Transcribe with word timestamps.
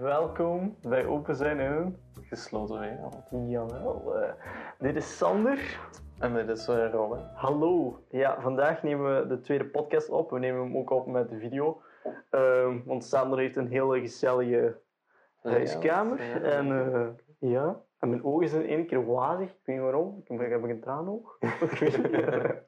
Welkom 0.00 0.76
bij 0.82 1.06
Open 1.06 1.34
Zijn 1.36 1.60
in 1.60 1.72
een 1.72 1.96
Gesloten 2.20 2.80
wereld. 2.80 3.16
Jawel. 3.46 4.16
eh, 4.16 4.32
dit 4.78 4.96
is 4.96 5.16
Sander. 5.16 5.80
En 6.18 6.34
dit 6.34 6.48
is 6.48 6.68
uh, 6.68 6.90
Robin. 6.92 7.24
Hallo. 7.34 7.98
Ja, 8.10 8.40
vandaag 8.40 8.82
nemen 8.82 9.20
we 9.20 9.26
de 9.26 9.40
tweede 9.40 9.64
podcast 9.66 10.08
op. 10.10 10.30
We 10.30 10.38
nemen 10.38 10.62
hem 10.62 10.76
ook 10.76 10.90
op 10.90 11.06
met 11.06 11.28
de 11.28 11.38
video. 11.38 11.82
Ehm, 12.30 12.78
want 12.84 13.04
Sander 13.04 13.38
heeft 13.38 13.56
een 13.56 13.68
hele 13.68 14.00
gezellige 14.00 14.80
huiskamer. 15.42 16.22
Ja. 16.22 16.40
En 16.40 16.92
eh, 16.92 17.08
ja, 17.50 17.80
en 17.98 18.08
mijn 18.08 18.24
ogen 18.24 18.48
zijn 18.48 18.66
één 18.66 18.86
keer 18.86 19.06
wazig. 19.06 19.50
Ik 19.50 19.60
weet 19.64 19.76
niet 19.76 19.84
waarom. 19.84 20.22
Ik 20.24 20.40
heb, 20.40 20.62
een 20.62 20.80
traanoog? 20.80 21.36
Ik 21.70 21.78
weet 21.78 22.12
niet. 22.12 22.66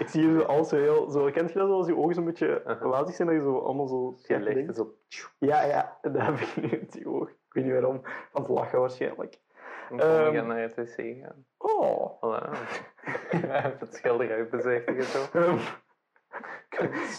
Ik 0.00 0.08
zie 0.08 0.26
je 0.26 0.38
zo 0.38 0.44
al 0.44 0.64
zo 0.64 0.76
heel... 0.76 1.10
Zo, 1.10 1.30
kent 1.30 1.52
je 1.52 1.58
dat 1.58 1.70
als 1.70 1.86
je 1.86 1.96
ogen 1.96 2.14
zo'n 2.14 2.24
beetje 2.24 2.62
wazig 2.80 3.14
zijn? 3.14 3.28
Dat 3.28 3.36
je 3.36 3.42
zo 3.42 3.58
allemaal 3.58 3.86
zo... 3.86 4.14
Je 4.26 4.74
op. 4.80 4.94
Ja, 5.38 5.62
ja. 5.62 5.98
Dat 6.02 6.16
heb 6.16 6.34
ik 6.38 6.56
nu 6.56 6.78
op 6.80 6.92
die 6.92 7.08
oog. 7.08 7.28
Ik 7.28 7.36
weet 7.52 7.64
niet 7.64 7.72
waarom. 7.72 8.00
Van 8.32 8.42
het 8.42 8.50
lachen 8.50 8.80
waarschijnlijk. 8.80 9.38
Dan 9.88 9.98
kom 9.98 10.08
Ehm. 10.08 10.34
je 10.34 10.42
naar 10.42 10.60
het 10.60 10.74
wc 10.74 10.94
gaan. 11.22 11.44
Oh. 11.56 12.10
Voilà. 12.16 12.50
Even 13.32 13.76
het 13.78 13.94
schilderij 13.94 14.48
bezichtigen 14.48 15.02
zo. 15.04 15.18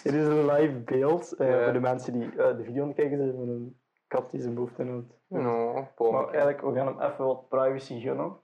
Dit 0.04 0.14
is 0.14 0.28
een 0.28 0.46
live 0.52 0.74
beeld. 0.80 1.32
eh. 1.34 1.64
Voor 1.64 1.74
de 1.74 1.80
mensen 1.80 2.14
die 2.14 2.30
eh, 2.30 2.58
de 2.58 2.64
video 2.64 2.82
aan 2.82 2.88
het 2.88 2.98
kijken 2.98 3.18
zijn 3.18 3.32
van 3.34 3.50
een 3.50 3.80
kat 4.08 4.32
die 4.32 4.42
zijn 4.42 4.54
behoefte 4.54 4.84
houdt. 4.84 5.14
No, 5.28 5.74
Maar 5.98 6.28
eigenlijk, 6.28 6.62
we 6.62 6.74
gaan 6.74 6.88
hem 6.88 7.02
even 7.12 7.26
wat 7.26 7.50
privacy 7.50 8.00
gunnen. 8.00 8.38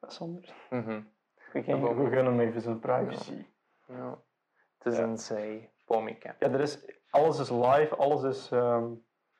Dat 0.00 0.10
is 0.10 0.20
anders. 0.20 0.54
Mhm. 0.70 1.00
We, 1.56 1.62
gaan, 1.62 1.80
we 1.96 2.10
gunnen 2.10 2.24
hem 2.24 2.40
even 2.40 2.60
zijn 2.60 2.78
privacy. 2.78 3.46
Ja. 3.86 4.18
Het 4.78 4.92
is 4.92 4.98
Ja. 4.98 5.04
een 5.04 5.18
zij. 5.18 5.70
Pommetje. 5.84 6.34
Ja, 6.38 6.50
er 6.50 6.60
is, 6.60 7.00
alles 7.10 7.38
is 7.38 7.50
live, 7.50 7.96
alles 7.96 8.22
is 8.22 8.50
ehm, 8.50 8.92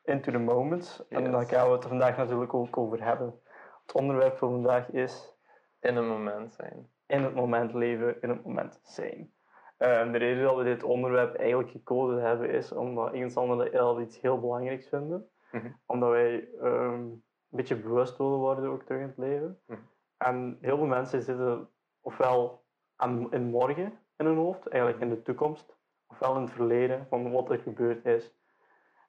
into 0.03 0.31
the 0.31 0.37
moment. 0.37 1.05
En 1.09 1.31
daar 1.31 1.45
gaan 1.45 1.67
we 1.67 1.73
het 1.73 1.85
vandaag 1.85 2.17
natuurlijk 2.17 2.53
ook 2.53 2.77
over 2.77 3.03
hebben. 3.03 3.39
Het 3.85 3.95
onderwerp 3.95 4.37
van 4.37 4.49
vandaag 4.51 4.89
is 4.91 5.35
In 5.79 5.95
een 5.95 6.07
moment 6.07 6.53
zijn. 6.53 6.89
in 7.05 7.23
het 7.23 7.35
moment 7.35 7.73
leven, 7.73 8.21
in 8.21 8.29
het 8.29 8.45
moment 8.45 8.79
zijn. 8.83 9.33
Eh, 9.77 10.11
de 10.11 10.17
reden 10.17 10.43
dat 10.43 10.55
we 10.57 10.63
dit 10.63 10.83
onderwerp 10.83 11.35
eigenlijk 11.35 11.69
gekozen 11.71 12.21
hebben 12.21 12.49
is 12.49 12.71
omdat 12.71 13.13
ik 13.13 13.21
en 13.21 13.31
Sander 13.31 13.71
dat 13.71 13.81
al 13.81 14.01
iets 14.01 14.21
heel 14.21 14.39
belangrijks 14.39 14.87
vinden. 14.87 15.29
Mhm. 15.51 15.71
Omdat 15.85 16.09
wij 16.09 16.49
ehm, 16.61 16.93
een 16.93 17.23
beetje 17.49 17.75
bewust 17.81 18.17
willen 18.17 18.37
worden 18.37 18.69
ook 18.69 18.83
terug 18.83 19.01
in 19.01 19.07
het 19.07 19.17
leven. 19.17 19.59
Mhm. 19.65 19.79
En 20.17 20.57
heel 20.61 20.77
veel 20.77 20.85
mensen 20.85 21.21
zitten 21.21 21.69
ofwel 22.07 22.65
aan, 22.95 23.31
in 23.31 23.43
morgen 23.43 23.99
in 24.17 24.25
hun 24.25 24.35
hoofd, 24.35 24.67
eigenlijk 24.67 25.01
in 25.01 25.09
de 25.09 25.21
toekomst, 25.21 25.77
ofwel 26.07 26.35
in 26.35 26.41
het 26.41 26.51
verleden 26.51 27.07
van 27.09 27.31
wat 27.31 27.49
er 27.49 27.59
gebeurd 27.59 28.05
is. 28.05 28.33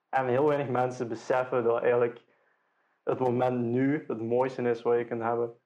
En 0.09 0.27
heel 0.27 0.47
weinig 0.47 0.69
mensen 0.69 1.09
beseffen 1.09 1.65
dat 1.65 1.83
eigenlijk 1.83 2.25
het 3.03 3.19
moment 3.19 3.61
nu 3.61 4.05
het 4.07 4.21
mooiste 4.21 4.63
is 4.63 4.83
wat 4.83 4.99
je 4.99 5.05
kunt 5.05 5.23
hebben. 5.23 5.61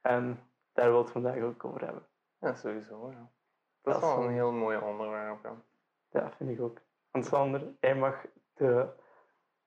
En 0.00 0.38
daar 0.72 0.90
wil 0.90 0.98
ik 0.98 1.04
het 1.04 1.12
vandaag 1.12 1.42
ook 1.42 1.64
over 1.64 1.84
hebben. 1.84 2.06
Ja, 2.40 2.54
sowieso. 2.54 3.10
Ja. 3.10 3.30
Dat 3.82 3.94
is 3.94 4.00
Dat 4.00 4.10
is 4.10 4.16
wel 4.16 4.26
een 4.26 4.32
heel 4.32 4.52
mooi 4.52 4.78
onderwerp. 4.78 5.38
Ja. 5.42 5.62
Ja, 6.10 6.30
vind 6.30 6.50
ik 6.50 6.60
ook. 6.60 6.80
En 7.10 7.22
Sander, 7.24 7.76
jij 7.80 7.96
mag 7.96 8.26
de 8.54 8.88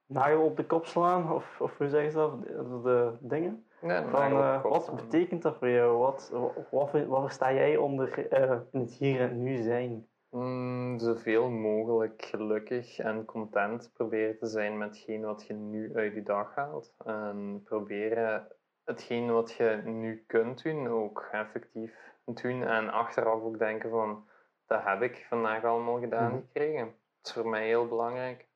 nagel 0.05 0.45
op 0.45 0.57
de 0.57 0.65
kop 0.65 0.85
slaan, 0.85 1.31
of, 1.31 1.61
of 1.61 1.77
hoe 1.77 1.89
zeggen 1.89 2.11
ze 2.11 2.17
dat? 2.17 2.43
De, 2.43 2.79
de 2.83 3.17
dingen. 3.19 3.68
Ja, 3.81 4.07
Van, 4.09 4.31
eh, 4.31 4.63
wat 4.63 4.95
betekent 4.95 5.41
dat 5.41 5.57
voor 5.57 5.69
jou? 5.69 5.97
Wat, 5.97 6.29
wat, 6.33 6.91
wat, 6.91 7.05
wat 7.05 7.21
versta 7.21 7.53
jij 7.53 7.77
onder 7.77 8.27
eh, 8.31 8.59
in 8.71 8.79
het 8.79 8.93
hier 8.93 9.21
en 9.21 9.43
nu 9.43 9.61
zijn? 9.61 10.07
Mm, 10.29 10.99
zoveel 10.99 11.49
mogelijk 11.49 12.21
gelukkig 12.25 12.99
en 12.99 13.25
content 13.25 13.91
proberen 13.93 14.37
te 14.37 14.45
zijn 14.45 14.77
met 14.77 14.87
hetgeen 14.89 15.21
wat 15.21 15.45
je 15.47 15.53
nu 15.53 15.95
uit 15.95 16.13
je 16.13 16.23
dag 16.23 16.55
haalt. 16.55 16.93
En 17.05 17.61
proberen 17.63 18.47
hetgeen 18.83 19.31
wat 19.31 19.51
je 19.51 19.81
nu 19.85 20.23
kunt 20.27 20.63
doen 20.63 20.87
ook 20.87 21.27
effectief 21.31 21.95
doen. 22.25 22.63
En 22.63 22.89
achteraf 22.89 23.41
ook 23.41 23.59
denken 23.59 23.89
van, 23.89 24.27
dat 24.67 24.83
heb 24.83 25.01
ik 25.01 25.25
vandaag 25.29 25.63
allemaal 25.63 25.99
gedaan 25.99 26.31
Mhm. 26.31 26.41
gekregen. 26.41 26.85
Dat 26.85 26.95
is 27.27 27.33
voor 27.33 27.47
mij 27.49 27.65
heel 27.67 27.87
belangrijk. 27.87 28.47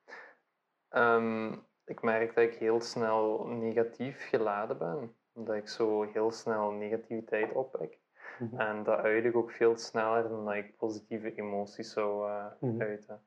Ehm, 0.89 1.55
ik 1.85 2.01
merk 2.01 2.35
dat 2.35 2.43
ik 2.43 2.53
heel 2.53 2.81
snel 2.81 3.45
negatief 3.47 4.27
geladen 4.29 4.77
ben. 4.77 5.15
Dat 5.33 5.55
ik 5.55 5.67
zo 5.67 6.01
heel 6.03 6.31
snel 6.31 6.71
negativiteit 6.71 7.51
opwek. 7.51 7.99
Mhm. 8.39 8.59
En 8.59 8.83
dat 8.83 8.99
uit 8.99 9.25
ik 9.25 9.35
ook 9.35 9.51
veel 9.51 9.77
sneller 9.77 10.29
dan 10.29 10.45
dat 10.45 10.53
ik 10.55 10.77
positieve 10.77 11.33
emoties 11.35 11.91
zou 11.93 12.29
eh, 12.29 12.45
Mhm. 12.59 12.81
uiten. 12.81 13.21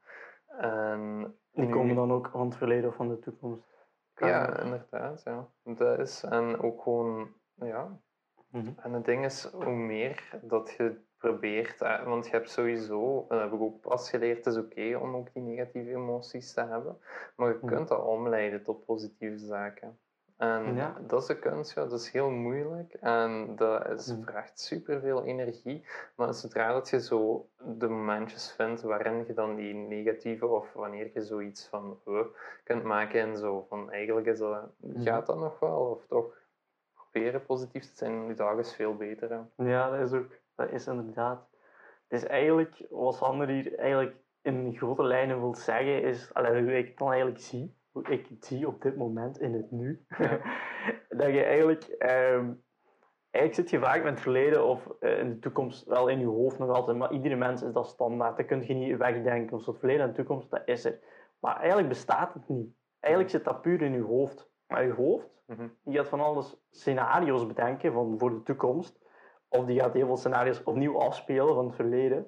En 0.47 1.35
Die 1.53 1.65
nu- 1.65 1.73
komen 1.73 1.97
dan 1.97 2.13
ook 2.13 2.29
van 2.29 2.47
het 2.47 2.57
verleden 2.57 2.89
of 2.89 2.95
van 2.97 3.09
de 3.09 3.19
toekomst. 3.19 3.75
Kan 4.15 4.29
Ja, 4.29 4.61
inderdaad. 4.61 5.23
Ja. 5.25 5.49
Dat 5.65 5.99
is, 5.99 6.23
en 6.23 6.61
ook 6.61 6.83
gewoon, 6.83 7.29
ja. 7.55 8.01
Mhm. 8.57 8.73
En 8.83 8.93
het 8.93 9.05
ding 9.05 9.25
is, 9.25 9.45
hoe 9.53 9.73
meer 9.75 10.39
dat 10.43 10.75
je 10.79 10.95
probeert, 11.19 11.81
eh, 11.81 12.03
want 12.05 12.25
je 12.27 12.31
hebt 12.33 12.51
sowieso, 12.51 13.19
en 13.29 13.37
dat 13.37 13.41
heb 13.41 13.53
ik 13.53 13.61
ook 13.61 13.81
pas 13.81 14.11
geleerd, 14.11 14.45
het 14.45 14.55
is 14.55 14.61
oké 14.61 14.97
om 15.03 15.17
ook 15.17 15.33
die 15.33 15.43
negatieve 15.43 15.91
emoties 15.91 16.53
te 16.53 16.61
hebben, 16.61 16.99
maar 17.37 17.49
je 17.49 17.59
Mhm. 17.61 17.67
kunt 17.67 17.89
dat 17.89 18.05
omleiden 18.05 18.63
tot 18.63 18.85
positieve 18.85 19.39
zaken. 19.39 19.99
En 20.37 20.75
Ja. 20.75 20.97
dat 21.07 21.21
is 21.21 21.27
de 21.27 21.39
kunst, 21.39 21.75
ja, 21.75 21.83
dat 21.87 22.01
is 22.01 22.11
heel 22.11 22.31
moeilijk 22.31 22.93
en 23.01 23.57
dat 23.57 23.89
is, 23.89 24.07
Mhm. 24.13 24.23
vraagt 24.23 24.61
superveel 24.61 25.25
energie. 25.25 25.85
Maar 26.17 26.35
zodra 26.35 26.73
dat 26.73 26.89
je 26.89 27.01
zo 27.01 27.49
de 27.57 27.89
momentjes 27.89 28.53
vindt 28.53 28.83
waarin 28.83 29.25
je 29.27 29.33
dan 29.35 29.55
die 29.55 29.75
negatieve, 29.75 30.47
of 30.47 30.73
wanneer 30.73 31.11
je 31.15 31.23
zoiets 31.23 31.67
van 31.69 31.99
uh, 32.09 32.21
kunt 32.65 32.83
maken 32.83 33.21
en 33.21 33.37
zo, 33.37 33.65
van 33.69 33.91
eigenlijk 33.91 34.27
is 34.27 34.39
dat, 34.39 34.69
gaat 34.95 35.27
dat 35.27 35.39
nog 35.39 35.59
wel, 35.59 35.79
of 35.91 36.07
toch 36.07 36.45
proberen 37.17 37.47
positief 37.47 37.85
te 37.85 37.97
zijn, 37.97 38.27
die 38.27 38.37
dag 38.37 38.59
is 38.59 38.75
veel 38.75 38.97
beter. 38.97 39.31
hè. 39.31 39.65
Ja, 39.65 39.91
dat 39.91 40.13
is 40.13 40.19
ook, 40.19 40.41
dat 40.55 40.71
is 40.71 40.87
inderdaad. 40.87 41.49
Het 42.09 42.23
is 42.23 42.29
eigenlijk, 42.29 42.87
wat 42.91 43.15
Sander 43.15 43.49
hier 43.49 43.79
eigenlijk 43.79 44.17
in 44.43 44.77
grote 44.77 45.03
lijnen 45.03 45.41
wil 45.41 45.55
zeggen, 45.55 46.03
is 46.03 46.35
allee, 46.35 46.63
hoe 46.63 46.79
ik 46.79 46.89
het 46.89 46.99
dan 46.99 47.09
eigenlijk 47.09 47.41
zie, 47.41 47.77
hoe 47.91 48.03
ik 48.09 48.27
het 48.27 48.45
zie 48.45 48.67
op 48.67 48.83
dit 48.83 48.97
moment 48.97 49.41
in 49.41 49.55
het 49.55 49.71
nu. 49.71 50.05
Ja. 50.19 50.41
dat 51.21 51.27
je 51.27 51.43
eigenlijk, 51.43 51.83
ehm, 51.83 52.53
eigenlijk 53.31 53.55
zit 53.55 53.71
je 53.71 53.79
vaak 53.79 54.03
met 54.03 54.13
het 54.13 54.21
verleden 54.21 54.65
of 54.65 54.91
eh, 55.01 55.19
in 55.19 55.29
de 55.29 55.39
toekomst 55.39 55.85
wel 55.85 56.09
in 56.09 56.19
je 56.19 56.27
hoofd 56.27 56.59
nog 56.59 56.71
altijd, 56.71 56.97
maar 56.97 57.13
iedere 57.13 57.37
mens 57.37 57.63
is 57.63 57.73
dat 57.73 57.89
standaard. 57.89 58.37
Dat 58.37 58.47
kun 58.47 58.67
je 58.67 58.75
niet 58.75 58.97
wegdenken. 58.97 59.57
Dus 59.57 59.67
het 59.67 59.79
verleden 59.79 60.03
en 60.03 60.09
de 60.09 60.17
toekomst, 60.17 60.51
dat 60.51 60.63
is 60.65 60.85
er. 60.85 60.99
Maar 61.41 61.57
eigenlijk 61.57 61.89
bestaat 61.89 62.35
het 62.35 62.49
niet. 62.49 62.75
Eigenlijk 63.01 63.35
zit 63.35 63.45
dat 63.45 63.63
puur 63.63 63.83
in 63.83 63.93
je 63.93 64.03
hoofd. 64.03 64.55
Maar 64.67 64.85
je 64.87 64.93
hoofd, 64.93 65.35
Mhm. 65.47 65.69
die 65.85 65.97
gaat 65.97 66.09
van 66.09 66.21
alles 66.21 66.57
scenario's 66.71 67.47
bedenken 67.47 67.93
van 67.93 68.19
voor 68.19 68.31
de 68.31 68.43
toekomst. 68.43 68.99
Of 69.49 69.65
die 69.65 69.81
gaat 69.81 69.93
heel 69.93 70.07
veel 70.07 70.17
scenario's 70.17 70.63
opnieuw 70.65 70.99
afspelen 71.01 71.55
van 71.55 71.67
het 71.67 71.75
verleden. 71.75 72.27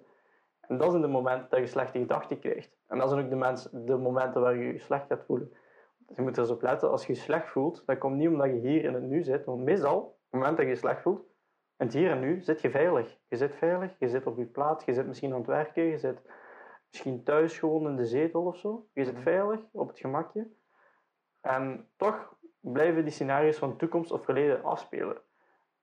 En 0.61 0.79
dat 0.79 0.91
zijn 0.91 1.03
de 1.03 1.09
momenten 1.09 1.47
dat 1.51 1.59
je 1.61 1.67
slechte 1.67 1.99
gedachten 1.99 2.39
krijgt. 2.39 2.77
En 2.87 2.99
dat 2.99 3.11
zijn 3.11 3.25
ook 3.25 3.31
de, 3.31 3.85
de 3.85 3.97
momenten 3.97 4.41
waar 4.41 4.57
je 4.57 4.73
je 4.73 4.79
slecht 4.79 5.07
gaat 5.07 5.25
voelen. 5.25 5.53
Dus 5.99 6.17
je 6.17 6.23
moet 6.23 6.37
er 6.37 6.43
eens 6.43 6.51
op 6.53 6.63
letten, 6.63 6.91
als 6.91 7.07
je 7.07 7.13
je 7.13 7.19
slecht 7.19 7.49
voelt, 7.51 7.83
dat 7.87 7.99
komt 7.99 8.17
niet 8.17 8.29
omdat 8.29 8.47
je 8.47 8.53
hier 8.59 8.85
in 8.85 8.95
het 8.95 9.03
nu 9.03 9.23
zit. 9.23 9.45
Want 9.45 9.63
meestal, 9.65 9.99
op 9.99 10.17
het 10.31 10.41
moment 10.41 10.57
dat 10.57 10.67
je 10.67 10.73
je 10.73 10.79
slecht 10.79 11.03
voelt, 11.03 11.21
in 11.77 11.87
het 11.87 11.93
hier 11.95 12.11
en 12.11 12.21
nu, 12.21 12.41
zit 12.43 12.61
je 12.61 12.71
veilig. 12.71 13.19
Je 13.29 13.37
zit 13.37 13.55
veilig, 13.55 13.95
je 13.99 14.09
zit 14.09 14.27
op 14.27 14.39
je 14.39 14.45
plaats, 14.47 14.85
je 14.85 14.93
zit 14.95 15.07
misschien 15.07 15.33
aan 15.33 15.39
het 15.39 15.47
werken, 15.47 15.83
je 15.83 15.99
zit 15.99 16.23
misschien 16.91 17.23
thuis 17.25 17.59
gewoon 17.59 17.87
in 17.87 17.97
de 17.97 18.05
zetel 18.07 18.43
of 18.45 18.57
zo. 18.57 18.87
Je 18.93 19.05
zit 19.05 19.15
Mhm. 19.15 19.23
veilig, 19.23 19.61
op 19.73 19.89
het 19.89 19.99
gemakje. 19.99 20.47
En 21.41 21.89
toch 21.97 22.35
blijven 22.61 23.03
die 23.05 23.13
scenario's 23.13 23.59
van 23.59 23.77
toekomst 23.77 24.13
of 24.13 24.25
verleden 24.25 24.65
afspelen. 24.65 25.17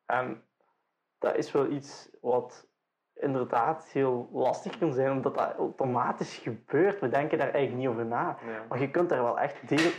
En 0.05 0.43
dat 1.19 1.35
is 1.35 1.51
wel 1.51 1.69
iets 1.69 2.09
wat 2.21 2.67
inderdaad 3.16 3.85
heel 3.85 4.29
lastig 4.31 4.77
kan 4.77 4.93
zijn, 4.93 5.11
omdat 5.11 5.35
dat 5.35 5.53
automatisch 5.53 6.38
gebeurt. 6.38 6.99
We 6.99 7.09
denken 7.09 7.38
daar 7.38 7.49
eigenlijk 7.49 7.77
niet 7.77 7.93
over 7.93 8.05
na. 8.05 8.38
Ja. 8.45 8.66
Maar 8.69 8.79
je 8.79 8.91
kunt 8.91 9.09
daar 9.09 9.23
wel 9.23 9.39
echt 9.39 9.67
deel... 9.67 9.91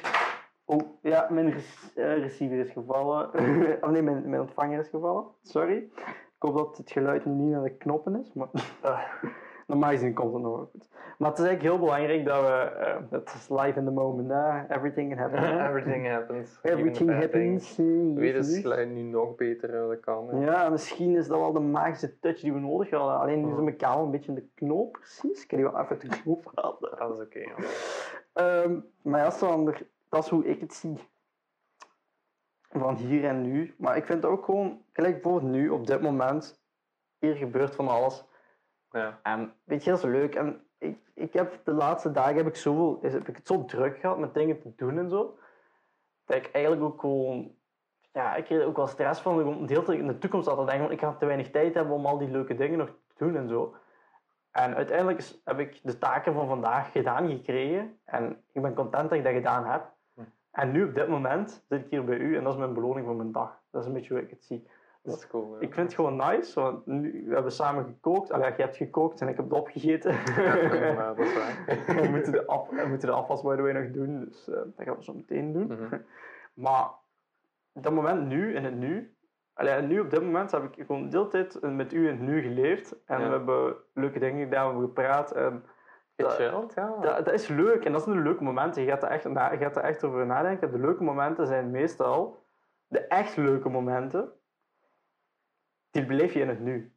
Oh, 0.65 0.81
ja, 1.03 1.27
mijn 1.31 1.53
eh, 1.95 2.19
receiver 2.19 2.59
is 2.59 2.71
gevallen. 2.71 3.27
oh 3.85 3.91
nee, 3.91 4.03
mijn, 4.03 4.29
mijn 4.29 4.41
ontvanger 4.41 4.79
is 4.79 4.89
gevallen. 4.89 5.27
Sorry. 5.43 5.77
Ik 6.07 6.43
hoop 6.43 6.57
dat 6.57 6.77
het 6.77 6.91
geluid 6.91 7.25
nu 7.25 7.33
niet 7.33 7.53
naar 7.53 7.63
de 7.63 7.77
knoppen 7.77 8.21
is, 8.21 8.33
maar 8.33 8.49
eh, 8.83 9.01
normaal 9.67 9.91
gezien 9.91 10.15
komt 10.15 10.33
het 10.33 10.43
nog 10.43 10.57
wel 10.57 10.69
goed. 10.73 10.89
Maar 11.19 11.31
het 11.31 11.39
is 11.39 11.45
eigenlijk 11.45 11.63
heel 11.77 11.85
belangrijk 11.87 12.25
dat 12.25 12.41
we... 12.41 12.49
eh, 12.79 12.97
Het 13.11 13.35
is 13.35 13.49
live 13.49 13.79
in 13.79 13.85
the 13.85 13.91
moment, 13.91 14.29
hè. 14.31 14.75
Everything 14.77 15.09
can 15.11 15.19
happen. 15.19 15.39
hè. 15.43 15.67
Everything 15.69 16.09
happens. 16.09 16.59
Everything 16.63 17.11
happens. 17.11 17.79
eh, 17.79 18.35
yes. 18.35 18.59
geluid 18.59 18.91
nu 18.91 19.03
nog 19.03 19.35
beter 19.35 19.75
eh, 19.83 19.89
dat 19.89 20.01
kan. 20.01 20.29
hè. 20.29 20.45
Ja, 20.45 20.69
misschien 20.69 21.17
is 21.17 21.27
dat 21.29 21.39
wel 21.39 21.53
de 21.53 21.61
magische 21.61 22.19
touch 22.19 22.41
die 22.41 22.53
we 22.53 22.59
nodig 22.61 22.91
hadden. 22.91 23.19
Alleen 23.19 23.45
nu 23.47 23.53
is 23.53 23.59
mijn 23.61 23.77
kabel 23.77 24.05
een 24.05 24.11
beetje 24.11 24.29
in 24.29 24.35
de 24.35 24.49
knoop, 24.55 24.93
precies. 24.93 25.43
Ik 25.43 25.49
kan 25.49 25.59
die 25.59 25.71
wel 25.71 25.81
even 25.81 25.99
de 25.99 26.09
knoop 26.09 26.51
halen. 26.55 26.97
Dat 26.99 27.19
is 27.19 27.25
oké. 27.25 27.39
ja. 27.39 27.55
Ehm, 28.33 28.81
maar 29.03 29.21
ja, 29.21 29.31
Sander, 29.31 29.87
dat 30.09 30.25
is 30.25 30.31
hoe 30.31 30.45
ik 30.47 30.61
het 30.61 30.75
zie. 30.75 30.99
Van 32.71 32.95
hier 32.97 33.25
en 33.25 33.43
nu. 33.43 33.75
Maar 33.79 33.97
ik 33.97 34.05
vind 34.07 34.23
het 34.23 34.33
ook 34.33 34.45
gewoon, 34.45 34.83
gelijk 34.93 35.15
bijvoorbeeld 35.23 35.53
nu, 35.53 35.69
op 35.69 35.87
dit 35.87 36.01
moment, 36.01 36.63
hier 37.19 37.35
gebeurt 37.35 37.75
van 37.75 37.89
alles. 37.89 38.25
Ja. 38.97 39.19
En 39.23 39.53
weet 39.65 39.85
je, 39.85 39.91
dat 39.91 39.99
is 39.99 40.05
leuk. 40.05 40.35
En 40.35 40.61
ik, 40.79 40.99
ik 41.15 41.33
heb 41.33 41.61
de 41.65 41.73
laatste 41.73 42.11
dagen 42.11 42.37
heb 42.37 42.47
ik, 42.47 42.57
zoveel, 42.57 42.99
is- 43.03 43.13
heb 43.13 43.29
ik 43.29 43.37
het 43.37 43.47
zo 43.47 43.65
druk 43.65 43.99
gehad 43.99 44.19
met 44.19 44.35
dingen 44.35 44.61
te 44.61 44.73
doen 44.77 44.99
en 44.99 45.09
zo. 45.11 45.39
Dat 46.25 46.37
ik 46.37 46.51
eigenlijk 46.53 46.85
ook 46.85 47.01
gewoon... 47.01 47.55
Ja, 48.13 48.35
ik 48.35 48.45
kreeg 48.45 48.65
ook 48.65 48.77
wel 48.77 48.87
stress 48.87 49.21
van. 49.21 49.43
om 49.47 49.67
de 49.67 49.73
hele 49.73 49.85
tijd 49.85 49.99
in 49.99 50.07
de 50.07 50.19
toekomst 50.19 50.49
altijd 50.49 50.69
denken, 50.69 50.91
ik 50.91 51.01
ga 51.01 51.13
te 51.15 51.27
weinig 51.27 51.51
tijd 51.51 51.75
hebben 51.75 51.95
om 51.95 52.07
al 52.07 52.19
die 52.19 52.29
leuke 52.31 52.55
dingen 52.55 52.79
nog 52.79 52.89
te 52.89 53.25
doen 53.25 53.37
en 53.37 53.49
zo. 53.49 53.75
En 54.51 54.75
uiteindelijk 54.75 55.19
is- 55.19 55.41
heb 55.45 55.59
ik 55.59 55.81
de 55.83 55.99
taken 55.99 56.35
van 56.35 56.47
vandaag 56.49 56.93
gedaan 56.93 57.29
gekregen. 57.29 57.99
En 58.05 58.43
ik 58.53 58.63
ben 58.63 58.75
content 58.75 59.09
dat 59.09 59.19
ik 59.19 59.25
dat 59.25 59.33
gedaan 59.33 59.67
heb. 59.67 59.93
Hm. 60.15 60.21
En 60.51 60.71
nu 60.73 60.85
op 60.85 60.95
dit 60.95 61.09
moment 61.09 61.65
zit 61.69 61.81
ik 61.85 61.91
hier 61.91 62.05
bij 62.05 62.17
u 62.17 62.37
en 62.37 62.45
dat 62.45 62.53
is 62.53 62.59
mijn 62.59 62.75
beloning 62.75 63.07
voor 63.07 63.17
mijn 63.17 63.33
dag. 63.33 63.61
Dat 63.71 63.81
is 63.81 63.87
een 63.87 63.95
beetje 63.95 64.15
hoe 64.15 64.23
ik 64.23 64.31
het 64.31 64.45
zie. 64.45 64.69
Dat 65.07 65.27
cool. 65.27 65.53
hè. 65.55 65.61
Ik 65.61 65.75
vind 65.75 65.87
het 65.87 65.95
gewoon 65.95 66.17
nice, 66.17 66.61
want 66.61 66.87
nu, 66.87 67.25
we 67.29 67.35
hebben 67.35 67.53
samen 67.53 67.85
gekookt. 67.85 68.33
Allee, 68.33 68.53
je 68.57 68.63
hebt 68.63 68.77
gekookt 68.77 69.21
en 69.21 69.29
ik 69.29 69.37
heb 69.37 69.45
het 69.45 69.55
opgegeten. 69.59 70.13
Ja, 70.13 71.15
dat 71.15 71.27
is 71.27 71.35
waar. 71.35 71.65
we, 72.03 72.09
moeten 72.11 72.33
de 72.33 72.47
af, 72.47 72.69
we 72.69 72.85
moeten 72.89 73.09
de 73.09 73.15
afwas 73.15 73.43
by 73.43 73.57
the 73.57 73.63
way 73.63 73.73
nog 73.73 73.91
doen, 73.91 74.25
dus 74.25 74.49
eh, 74.49 74.55
dat 74.55 74.73
gaan 74.87 74.97
we 74.97 75.05
zo 75.05 75.15
meteen 75.15 75.53
doen. 75.53 75.67
Mhm. 75.67 75.99
Maar 76.55 76.89
dat 77.73 77.93
moment 77.93 78.27
nu, 78.27 78.55
in 78.55 78.65
het 78.65 78.75
nu, 78.75 79.15
allee, 79.55 79.83
nu 79.83 80.01
op 80.01 80.11
dit 80.11 80.23
moment 80.23 80.51
heb 80.51 80.63
ik 80.63 80.87
gewoon 80.87 81.11
de 81.11 81.17
hele 81.17 81.29
tijd 81.29 81.61
met 81.63 81.93
u 81.93 82.05
in 82.09 82.11
het 82.13 82.21
nu 82.21 82.41
geleefd. 82.43 82.97
En 83.07 83.21
Ja. 83.21 83.27
we 83.27 83.33
hebben 83.33 83.75
leuke 83.95 84.19
dingen 84.19 84.45
gedaan, 84.45 84.65
we 84.65 84.71
hebben 84.71 84.89
gepraat. 84.89 85.33
En 85.33 85.65
dat, 86.17 86.33
Gechilled, 86.33 86.75
ja. 86.75 86.97
dat, 87.01 87.25
dat 87.25 87.35
is 87.35 87.49
leuk 87.49 87.85
en 87.85 87.93
dat 87.93 88.03
zijn 88.03 88.17
de 88.17 88.23
leuke 88.23 88.43
momenten. 88.45 88.83
Je 88.83 88.89
gaat 88.89 89.03
er 89.03 89.09
echt, 89.09 89.25
na, 89.29 89.51
je 89.53 89.59
gaat 89.59 89.77
er 89.77 89.83
echt 89.83 90.05
over 90.05 90.27
nadenken. 90.27 90.73
De 90.73 90.79
leuke 90.79 91.03
momenten 91.03 91.47
zijn 91.47 91.71
meestal 91.71 92.45
de 92.87 93.01
echt 93.01 93.37
leuke 93.37 93.69
momenten. 93.69 94.33
Die 95.97 96.07
beleef 96.07 96.33
je 96.33 96.41
in 96.41 96.49
het 96.49 96.61
nu. 96.61 96.93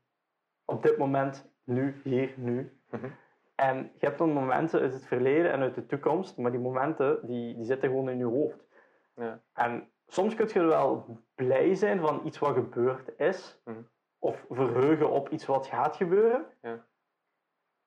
Op 0.66 0.84
dit 0.84 0.98
moment, 0.98 1.52
nu, 1.64 2.02
hier, 2.04 2.34
nu. 2.38 2.80
Mhm. 2.90 3.10
En 3.56 3.78
je 3.78 4.06
hebt 4.06 4.18
dan 4.18 4.32
momenten 4.34 4.82
uit 4.82 4.94
het 4.94 5.06
verleden 5.06 5.52
en 5.52 5.60
uit 5.62 5.76
de 5.76 5.86
toekomst, 5.86 6.38
maar 6.38 6.52
die 6.52 6.60
momenten 6.60 7.28
die, 7.28 7.56
die 7.56 7.66
zitten 7.66 7.90
gewoon 7.90 8.10
in 8.10 8.18
je 8.18 8.26
hoofd. 8.26 8.68
Ja. 9.16 9.42
En 9.54 9.90
soms 10.08 10.36
kun 10.36 10.48
je 10.54 10.60
wel 10.64 11.18
blij 11.36 11.76
zijn 11.76 12.00
van 12.00 12.22
iets 12.26 12.40
wat 12.40 12.54
gebeurd 12.54 13.20
is, 13.20 13.62
Mhm. 13.66 13.82
of 14.20 14.46
verheugen 14.50 15.10
op 15.10 15.30
iets 15.30 15.46
wat 15.46 15.68
gaat 15.68 15.96
gebeuren. 15.96 16.46
Ja. 16.62 16.86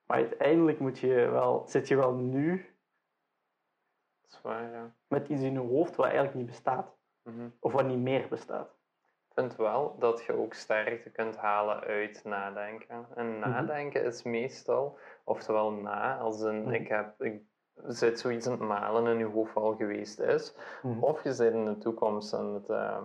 Maar 0.07 0.17
uiteindelijk 0.17 0.79
moet 0.81 0.99
je 0.99 1.15
wel, 1.15 1.63
zit 1.67 1.89
je 1.89 1.97
wel 1.97 2.15
nu 2.15 2.67
Dat 4.21 4.31
is 4.31 4.41
waar, 4.43 4.71
ja. 4.73 4.95
met 5.09 5.29
iets 5.29 5.43
in 5.43 5.53
je 5.53 5.59
hoofd 5.59 5.97
wat 5.97 6.07
eigenlijk 6.07 6.37
niet 6.37 6.47
bestaat, 6.47 6.97
Mhm. 7.23 7.49
of 7.61 7.73
wat 7.73 7.87
niet 7.87 7.99
meer 7.99 8.29
bestaat. 8.29 8.81
Vind 9.35 9.57
wel 9.57 9.97
dat 9.99 10.25
je 10.25 10.33
ook 10.39 10.55
sterkte 10.55 11.11
kunt 11.11 11.37
halen 11.37 11.81
uit 11.81 12.21
nadenken. 12.25 13.07
En 13.15 13.39
nadenken 13.39 14.05
is 14.05 14.23
meestal, 14.23 14.99
oftewel 15.25 15.71
na, 15.73 16.19
als 16.19 16.41
een, 16.41 16.63
Mhm. 16.63 16.73
ik 16.73 16.89
heb, 16.89 17.23
ik, 17.23 17.41
zit 17.87 18.21
zoiets 18.21 18.47
aan 18.47 18.53
het 18.53 18.61
malen 18.61 19.07
in 19.07 19.19
je 19.19 19.25
hoofd 19.25 19.55
al 19.57 19.75
geweest 19.77 20.21
is, 20.21 20.57
Mhm. 20.83 21.03
of 21.03 21.23
je 21.25 21.33
zit 21.33 21.53
in 21.53 21.65
de 21.65 21.79
toekomst 21.79 22.35
aan 22.35 22.55
het 22.55 22.69
eh, 22.69 22.97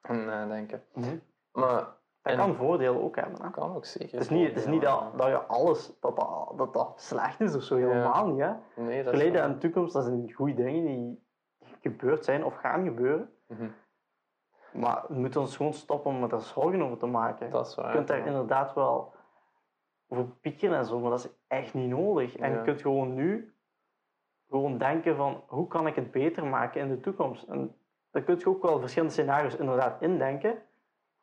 aan 0.00 0.16
het 0.16 0.26
nadenken. 0.26 0.82
Mhm. 0.94 1.16
Maar 1.52 1.98
Dat 2.22 2.32
En- 2.32 2.38
kan 2.38 2.54
voordelen 2.54 3.02
ook 3.02 3.16
hebben. 3.16 3.40
Dat 3.42 3.50
kan 3.50 3.74
ook 3.74 3.84
zeker. 3.84 4.12
Het 4.12 4.20
is 4.20 4.28
niet, 4.28 4.48
het 4.48 4.56
is 4.56 4.66
niet 4.66 4.82
dat, 4.82 5.18
dat 5.18 5.26
je 5.26 5.36
alles, 5.38 5.92
dat 6.00 6.16
dat, 6.16 6.52
dat 6.56 6.72
dat 6.74 7.00
slecht 7.00 7.40
is 7.40 7.54
of 7.54 7.62
zo, 7.62 7.76
helemaal 7.76 8.26
niet. 8.26 8.40
Hè? 8.40 8.52
Nee, 8.82 9.02
dat 9.02 9.14
Verleden 9.14 9.42
en 9.42 9.58
toekomst, 9.58 9.92
dat 9.92 10.04
zijn 10.04 10.32
goede 10.32 10.54
dingen 10.54 10.84
die 10.84 11.24
gebeurd 11.80 12.24
zijn 12.24 12.44
of 12.44 12.54
gaan 12.54 12.84
gebeuren. 12.84 13.32
Mhm. 13.46 13.68
Maar 14.72 15.04
we 15.08 15.14
moeten 15.14 15.40
ons 15.40 15.56
gewoon 15.56 15.72
stoppen 15.72 16.10
om 16.10 16.22
er 16.22 16.40
zorgen 16.40 16.82
over 16.82 16.98
te 16.98 17.06
maken. 17.06 17.50
Dat 17.50 17.66
is 17.66 17.74
waar. 17.74 17.86
Je 17.86 17.94
kunt 17.94 18.08
daar 18.08 18.18
ja. 18.18 18.24
inderdaad 18.24 18.74
wel 18.74 19.14
over 20.08 20.24
piekeren 20.40 20.76
en 20.76 20.84
zo, 20.84 20.98
maar 21.00 21.10
dat 21.10 21.18
is 21.24 21.30
echt 21.48 21.74
niet 21.74 21.88
nodig. 21.88 22.36
En 22.36 22.50
Ja. 22.50 22.56
je 22.58 22.64
kunt 22.64 22.80
gewoon 22.80 23.14
nu 23.14 23.54
gewoon 24.48 24.78
denken 24.78 25.16
van 25.16 25.42
hoe 25.46 25.66
kan 25.66 25.86
ik 25.86 25.94
het 25.94 26.10
beter 26.10 26.46
maken 26.46 26.80
in 26.80 26.88
de 26.88 27.00
toekomst. 27.00 27.42
En 27.48 27.76
dan 28.10 28.24
kun 28.24 28.38
je 28.38 28.46
ook 28.46 28.62
wel 28.62 28.80
verschillende 28.80 29.14
scenario's 29.14 29.54
inderdaad 29.54 30.02
indenken. 30.02 30.62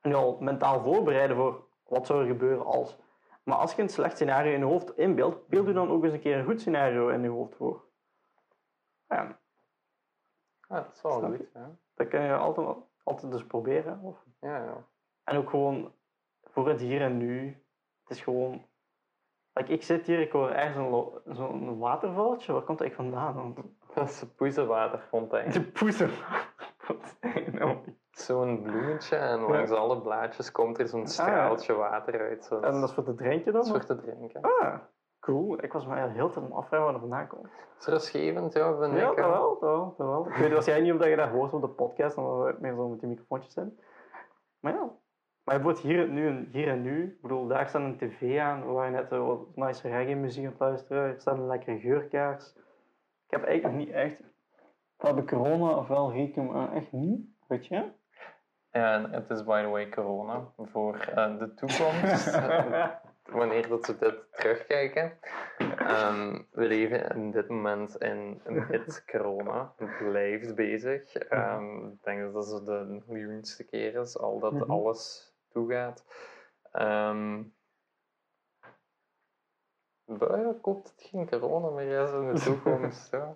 En 0.02 0.10
je 0.10 0.16
al 0.16 0.38
mentaal 0.40 0.82
voorbereiden 0.82 1.36
voor 1.36 1.66
wat 1.88 2.06
zou 2.06 2.22
er 2.22 2.28
gebeuren 2.28 2.66
als. 2.66 2.98
Maar 3.44 3.58
als 3.58 3.74
je 3.74 3.82
een 3.82 3.90
slecht 3.90 4.16
scenario 4.16 4.54
in 4.54 4.60
je 4.60 4.66
hoofd 4.66 4.98
inbeeldt, 4.98 5.48
beeld 5.48 5.68
je 5.68 5.74
dan 5.74 5.90
ook 5.90 6.04
eens 6.04 6.14
een 6.14 6.20
keer 6.20 6.38
een 6.38 6.46
goed 6.46 6.60
scenario 6.62 7.08
in 7.08 7.22
je 7.22 7.30
hoofd 7.30 7.56
voor. 7.56 7.84
Ja, 9.08 9.40
Ja, 10.70 10.76
dat 10.82 10.96
is 10.96 11.02
wel 11.02 11.22
goed. 11.22 11.50
Ja. 11.54 11.76
dat 11.96 12.08
kun 12.08 12.22
je 12.22 12.36
altijd, 12.36 12.78
altijd 13.08 13.32
dus 13.32 13.46
proberen. 13.46 14.00
Of 14.02 14.26
Ja, 14.40 14.58
ja. 14.58 14.86
En 15.24 15.38
ook 15.38 15.50
gewoon 15.50 15.94
voor 16.44 16.68
het 16.68 16.80
hier 16.80 17.02
en 17.02 17.18
nu. 17.18 17.48
Het 18.04 18.18
is 18.18 18.24
gewoon. 18.24 18.66
Like, 19.54 19.72
ik 19.74 19.84
zit 19.84 20.06
hier, 20.08 20.20
ik 20.20 20.32
hoor 20.32 20.50
ergens 20.50 21.12
zo'n 21.38 21.78
watervaltje. 21.78 22.54
Waar 22.54 22.62
komt 22.62 22.78
dat 22.78 22.88
eigenlijk 22.88 23.16
vandaan? 23.16 23.36
Want 23.36 23.58
Dat 23.96 24.10
is 24.10 24.22
een 24.22 24.36
poezenwaterfontein. 24.36 25.52
de 25.52 25.64
poezen. 25.64 26.10
Nou, 27.52 27.78
Zo'n 28.12 28.62
bloemetje 28.62 29.16
en 29.16 29.40
langs 29.40 29.72
alle 29.72 30.02
blaadjes 30.02 30.52
komt 30.52 30.80
er 30.80 30.88
zo'n 30.88 31.08
straaltje 31.08 31.74
water 31.74 32.20
uit. 32.20 32.52
En 32.52 32.62
dat 32.80 32.90
is 32.90 32.96
voor 32.96 33.04
te 33.04 33.16
drinken 33.16 33.54
dan? 33.54 33.54
Dat 33.54 33.66
is 33.66 33.72
voor 33.72 33.96
te 33.96 33.96
drinken. 33.96 34.42
Ah, 34.42 34.80
cool. 35.34 35.64
Ik 35.64 35.74
was 35.74 35.86
mij 35.86 36.10
heel 36.10 36.32
aan 36.36 36.44
het 36.44 36.54
afvragen 36.54 36.84
waar 36.84 36.92
dat 36.92 37.02
vandaan 37.02 37.28
komt. 37.28 37.44
Het 37.44 37.80
is 37.80 37.86
rustgevend, 37.88 38.54
ja, 38.54 38.78
vind 38.78 38.94
Ja, 38.94 39.10
ik. 39.10 39.16
dat 39.16 39.26
hè. 39.26 39.32
wel, 39.32 39.58
dat 39.60 39.98
wel. 39.98 40.28
Ik 40.28 40.34
weet 40.36 40.52
waarschijnlijk 40.54 40.88
niet 40.92 40.94
of 40.94 41.00
dat 41.00 41.10
je 41.10 41.16
dat 41.26 41.30
hoort 41.30 41.54
op 41.54 41.62
de 41.62 41.68
podcast, 41.68 42.18
omdat 42.18 42.46
we 42.46 42.56
meer 42.62 42.74
zo 42.76 42.88
met 42.90 43.00
die 43.00 43.10
microfoontjes 43.10 43.54
zijn. 43.54 43.80
Maar 44.60 44.74
ja. 44.74 44.80
Maar 45.44 45.56
bijvoorbeeld 45.56 45.80
hier, 45.80 46.00
en 46.04 46.14
nu, 46.14 46.28
en- 46.28 46.48
hier 46.52 46.68
en 46.68 46.82
nu, 46.82 47.04
ik 47.04 47.22
bedoel, 47.22 47.48
daar 47.48 47.68
staat 47.68 47.82
een 47.82 47.98
tv 47.98 48.40
aan 48.40 48.74
waar 48.74 48.86
je 48.86 48.92
net 48.92 49.08
zo 49.10 49.26
wat 49.26 49.56
nice 49.56 49.88
reggae 49.88 50.16
muziek 50.16 50.46
aan 50.46 50.52
het 50.52 50.60
luisteren. 50.60 51.04
Er 51.04 51.20
staat 51.22 51.38
een 51.38 51.48
lekkere 51.48 51.80
geurkaars. 51.80 52.54
Ik 53.26 53.32
heb 53.32 53.44
eigenlijk 53.44 53.76
nog 53.76 53.86
niet 53.86 53.96
echt... 53.96 54.22
Heb 54.98 55.18
ik 55.18 55.28
corona 55.28 55.76
of 55.78 55.88
wel 55.88 56.12
rekening, 56.12 56.52
maar 56.54 56.74
echt 56.74 56.92
niet. 56.92 57.20
Weet 57.48 57.66
je? 57.68 57.84
Ja, 58.72 58.94
en 58.94 59.12
het 59.12 59.30
is 59.30 59.44
by 59.44 59.62
the 59.62 59.68
way 59.68 59.90
corona 59.90 60.42
voor 60.58 60.96
eh, 60.96 61.38
de 61.40 61.54
toekomst. 61.54 62.40
wanneer 63.30 63.68
dat 63.68 63.86
ze 63.86 63.98
dit 63.98 64.16
terugkijken. 64.32 65.20
Ehm, 65.78 66.42
we 66.52 66.66
leven 66.66 67.10
in 67.16 67.32
dit 67.32 67.48
moment 67.50 67.96
in 67.98 68.42
mid-corona. 68.46 69.74
Het 69.78 69.98
blijft 70.10 70.56
bezig. 70.56 71.14
Ehm, 71.14 71.86
ik 71.88 72.04
denk 72.04 72.34
dat 72.34 72.50
dat 72.50 72.66
de 72.66 73.04
miljoenste 73.08 73.64
keer 73.64 73.96
is, 73.96 74.18
al 74.18 74.40
dat 74.40 74.52
Mhm. 74.52 74.72
alles 74.72 75.34
toegaat. 75.52 76.06
Ehm 76.72 77.44
Buiten 80.10 80.62
komt 80.62 80.88
het 80.96 81.08
geen 81.10 81.30
corona 81.30 81.70
meer 81.70 82.14
in 82.14 82.34
de 82.34 82.40
toekomst. 82.46 83.12
ja. 83.12 83.36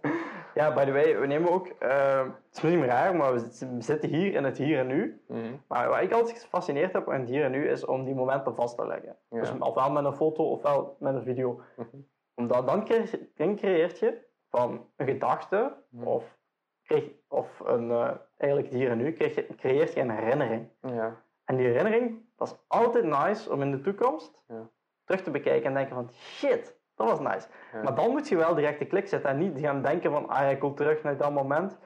Ja, 0.53 0.73
by 0.73 0.85
the 0.85 0.91
way, 0.91 1.19
we 1.19 1.25
nemen 1.27 1.51
ook... 1.51 1.67
eh, 1.67 2.19
het 2.25 2.33
is 2.55 2.61
misschien 2.61 2.85
raar, 2.85 3.15
maar 3.15 3.33
we 3.33 3.47
zitten- 3.79 4.09
hier 4.09 4.33
in 4.33 4.43
het 4.43 4.57
hier 4.57 4.79
en 4.79 4.87
nu. 4.87 5.21
Mhm. 5.27 5.39
Maar 5.67 5.89
wat 5.89 6.01
ik 6.01 6.11
altijd 6.11 6.39
gefascineerd 6.41 6.93
heb 6.93 7.09
aan 7.09 7.19
het 7.19 7.29
hier 7.29 7.43
en 7.43 7.51
nu, 7.51 7.67
is 7.69 7.85
om 7.85 8.03
die 8.05 8.15
momenten 8.15 8.55
vast 8.55 8.77
te 8.77 8.87
leggen. 8.87 9.15
Ja. 9.29 9.39
Dus 9.39 9.51
ofwel 9.59 9.91
met 9.91 10.05
een 10.05 10.15
foto 10.15 10.43
ofwel 10.43 10.95
met 10.99 11.15
een 11.15 11.23
video. 11.23 11.61
Mhm. 11.75 11.87
Omdat 12.35 12.67
dan, 12.67 12.85
creë- 12.85 13.29
dan 13.35 13.55
creëert 13.55 13.99
je 13.99 14.25
van 14.49 14.85
een 14.95 15.07
gedachte 15.07 15.73
Mhm. 15.89 16.07
of, 16.07 16.37
kreeg, 16.83 17.11
of 17.27 17.59
een, 17.65 17.91
eh, 17.91 18.11
eigenlijk 18.37 18.71
het 18.71 18.79
hier 18.79 18.89
en 18.89 18.97
nu, 18.97 19.15
je, 19.17 19.47
creëert 19.57 19.93
je 19.93 19.99
een 20.01 20.09
herinnering. 20.11 20.69
Ja. 20.81 21.23
En 21.45 21.55
die 21.55 21.67
herinnering, 21.67 22.25
dat 22.35 22.47
is 22.47 22.55
altijd 22.67 23.03
nice 23.05 23.51
om 23.51 23.61
in 23.61 23.71
de 23.71 23.81
toekomst 23.81 24.43
Ja. 24.47 24.69
Terug 25.11 25.25
te 25.25 25.31
bekijken 25.31 25.67
en 25.67 25.73
denken 25.73 25.95
van 25.95 26.09
shit, 26.11 26.75
dat 26.95 27.07
was 27.07 27.19
nice. 27.19 27.47
Ja. 27.73 27.81
Maar 27.81 27.95
dan 27.95 28.09
moet 28.09 28.27
je 28.27 28.35
wel 28.35 28.55
direct 28.55 28.79
de 28.79 28.85
klik 28.85 29.07
zetten 29.07 29.29
en 29.29 29.37
niet 29.37 29.59
gaan 29.59 29.81
denken 29.81 30.11
van 30.11 30.29
ah 30.29 30.51
ik 30.51 30.61
wil 30.61 30.73
terug 30.73 31.03
naar 31.03 31.17
dat 31.17 31.31
moment. 31.31 31.77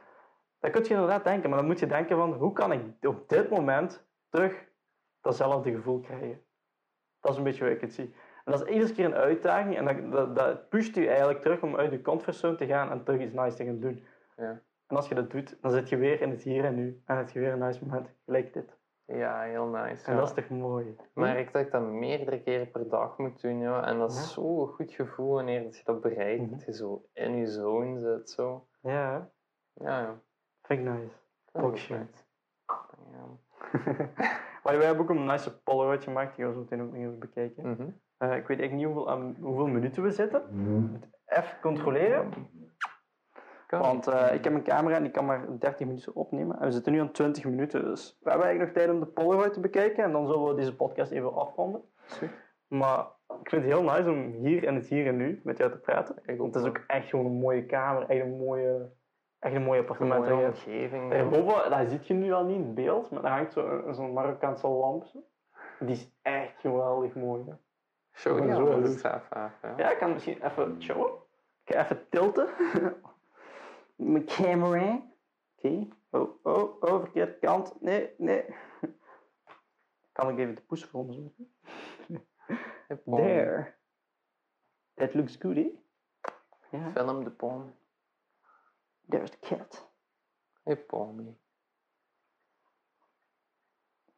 Dan 0.60 0.72
kun 0.72 0.84
je 0.84 0.90
inderdaad 0.90 1.24
denken, 1.24 1.50
maar 1.50 1.60
dan 1.60 1.68
moet 1.68 1.80
je 1.80 1.88
denken 1.88 2.18
van 2.18 2.34
hoe 2.34 2.54
kan 2.54 2.72
ik 2.72 2.82
op 3.02 3.30
dit 3.30 3.50
moment 3.50 4.08
terug 4.30 4.66
datzelfde 5.22 5.72
gevoel 5.72 6.00
krijgen. 6.00 6.42
Dat 7.20 7.32
is 7.32 7.38
een 7.38 7.44
beetje 7.44 7.64
hoe 7.64 7.74
ik 7.74 7.82
het 7.82 7.94
zie. 7.94 8.14
En 8.46 8.52
dat 8.52 8.62
is 8.62 8.74
iedere 8.74 8.94
keer 8.94 9.06
een 9.06 9.14
uitdaging 9.14 9.78
en 9.78 9.86
dat, 9.86 10.12
dat, 10.12 10.36
dat 10.36 10.70
pusht 10.70 10.96
je 10.96 11.08
eigenlijk 11.08 11.42
terug 11.42 11.62
om 11.62 11.76
uit 11.76 11.92
je 11.92 12.02
comfortzone 12.02 12.56
te 12.56 12.66
gaan 12.66 12.92
en 12.92 13.04
terug 13.04 13.22
iets 13.22 13.34
nice 13.34 13.56
te 13.56 13.66
gaan 13.66 13.80
doen. 13.80 14.04
Ja. 14.38 14.62
En 14.88 14.96
als 14.96 15.08
je 15.08 15.16
dat 15.16 15.32
doet, 15.32 15.58
dan 15.62 15.72
zit 15.72 15.90
je 15.90 15.98
weer 15.98 16.22
in 16.22 16.30
het 16.30 16.42
hier 16.42 16.66
en 16.66 16.76
nu 16.76 17.02
en 17.06 17.18
heb 17.18 17.30
je 17.30 17.40
weer 17.40 17.52
een 17.52 17.60
nice 17.60 17.86
moment 17.86 18.10
gelijk 18.26 18.54
dit. 18.54 18.78
Ja, 19.06 19.42
heel 19.42 19.66
nice. 19.66 20.06
En 20.06 20.14
ja. 20.14 20.20
dat 20.20 20.28
is 20.28 20.34
toch 20.44 20.58
mooi. 20.58 20.96
Maar 21.14 21.38
ik 21.40 21.54
dat 21.54 21.62
ik 21.62 21.72
dat 21.72 21.82
meerdere 21.82 22.42
keren 22.42 22.72
per 22.72 22.90
dag 22.90 23.18
moet 23.18 23.42
doen, 23.42 23.60
ja. 23.60 23.86
En 23.86 23.98
dat 24.00 24.12
is 24.12 24.18
Ja. 24.18 24.24
zo'n 24.24 24.68
goed 24.68 24.92
gevoel 24.92 25.34
wanneer 25.34 25.64
dat 25.64 25.78
je 25.78 25.84
dat 25.84 26.02
bereikt. 26.02 26.42
Mhm. 26.42 26.52
Dat 26.52 26.66
je 26.66 26.74
zo 26.74 27.06
in 27.14 27.36
je 27.36 27.48
zone 27.48 28.00
zit, 28.00 28.30
zo. 28.30 28.68
Ja? 28.82 29.30
Ja, 29.74 30.00
ja. 30.00 30.22
vind 30.62 30.80
ik 30.80 30.86
nice. 30.86 31.16
Ook. 31.54 31.78
Ja. 31.78 32.08
maar 34.64 34.78
wij 34.78 34.86
hebben 34.86 35.04
ook 35.04 35.10
een 35.10 35.26
nice 35.26 35.62
Polaroid 35.62 36.04
gemaakt, 36.04 36.36
die 36.36 36.46
gaan 36.46 36.54
we 36.54 36.60
zo 36.60 36.64
meteen 36.64 36.82
ook 36.82 36.92
nog 36.92 37.02
even 37.02 37.20
bekijken. 37.20 37.70
Mhm. 37.70 37.90
Eh, 38.18 38.36
ik 38.36 38.48
weet 38.48 38.60
eigenlijk 38.60 38.74
niet 38.74 38.86
hoeveel, 38.86 39.10
aan 39.10 39.36
hoeveel 39.40 39.68
minuten 39.68 40.04
we 40.04 40.12
zitten. 40.12 40.42
Even 41.26 41.58
controleren. 41.62 42.32
Want 43.70 44.08
eh, 44.08 44.34
ik 44.34 44.44
heb 44.44 44.54
een 44.54 44.64
camera 44.64 44.96
en 44.96 45.04
die 45.04 45.12
kan 45.12 45.26
maar 45.26 45.46
30 45.60 45.80
minuten 45.88 46.16
opnemen. 46.16 46.60
En 46.60 46.66
we 46.66 46.72
zitten 46.72 46.92
nu 46.92 47.00
aan 47.00 47.12
20 47.12 47.44
minuten, 47.46 47.84
dus 47.86 48.18
we 48.24 48.30
hebben 48.30 48.48
eigenlijk 48.48 48.76
nog 48.78 48.84
tijd 48.84 48.96
om 48.96 49.06
de 49.06 49.12
Polaroid 49.14 49.54
te 49.54 49.60
bekijken. 49.60 50.04
En 50.04 50.12
dan 50.12 50.28
zullen 50.28 50.48
we 50.48 50.56
deze 50.56 50.76
podcast 50.76 51.12
even 51.12 51.34
afronden. 51.36 51.82
Maar 52.68 53.00
ik 53.42 53.50
vind 53.50 53.64
het 53.64 53.72
heel 53.72 53.84
nice 53.84 54.10
om 54.10 54.32
hier 54.32 54.64
in 54.64 54.76
het 54.76 54.88
hier 54.88 55.08
en 55.08 55.16
nu 55.18 55.42
met 55.44 55.58
jou 55.58 55.72
te 55.72 55.78
praten. 55.78 56.16
Ik 56.26 56.38
Want 56.38 56.54
het 56.56 56.64
is 56.64 56.70
ook 56.70 56.84
echt 56.88 57.10
gewoon 57.10 57.26
een 57.26 57.40
mooie 57.40 57.66
kamer, 57.66 58.10
echt 58.10 58.22
een 58.22 58.38
mooie, 58.38 58.92
echt 59.40 59.56
een 59.56 59.64
mooi 59.64 59.80
een 59.80 59.86
appartement. 59.86 60.30
mooie 60.30 60.46
dat 60.46 60.60
je- 60.62 60.66
omgeving. 60.72 61.12
Daarboven, 61.12 61.70
dat 61.70 61.90
ziet 61.90 62.08
je 62.08 62.14
nu 62.14 62.32
al 62.32 62.46
niet 62.46 62.56
in 62.58 62.64
het 62.66 62.76
beeld, 62.76 63.12
maar 63.12 63.22
daar 63.22 63.32
hangt 63.32 63.54
zo- 63.54 63.84
zo'n 63.92 64.14
Marokkaanse 64.14 64.68
lamp. 64.68 65.04
zo. 65.06 65.20
Die 65.80 65.96
is 65.96 66.12
echt 66.22 66.60
geweldig 66.60 67.16
mooi. 67.16 67.44
Hè. 67.46 67.54
Show 68.14 68.42
die 68.42 68.52
zo 68.56 69.08
af. 69.08 69.28
Ja. 69.34 69.52
Ja, 69.78 69.92
ik 69.92 69.98
kan 69.98 70.14
misschien 70.14 70.46
even 70.46 70.82
showen. 70.84 71.12
Ik 71.66 71.76
ga 71.76 71.84
even 71.84 72.10
tilten. 72.10 72.48
Mijn 73.96 74.26
camera. 74.26 75.12
Oké. 75.56 75.88
Oh, 76.10 76.46
oh, 76.46 76.82
oh, 76.82 77.00
verkeerde 77.00 77.40
kant. 77.40 77.82
Nee, 77.82 78.14
nee. 78.18 78.46
Kan 80.12 80.30
ik 80.30 80.38
even 80.38 80.56
de 80.56 80.62
poes 80.62 80.86
voor 80.86 81.06
Paul. 81.06 81.34
There. 83.18 83.76
That 84.94 85.14
looks 85.14 85.36
good, 85.36 85.58
eh? 85.58 85.68
Ja. 86.72 86.92
Film 86.92 87.24
de 87.24 87.32
pom. 87.32 87.76
There's 89.10 89.30
the 89.30 89.40
cat. 89.40 89.92
Hey, 90.64 90.78
Pommy. 90.78 91.38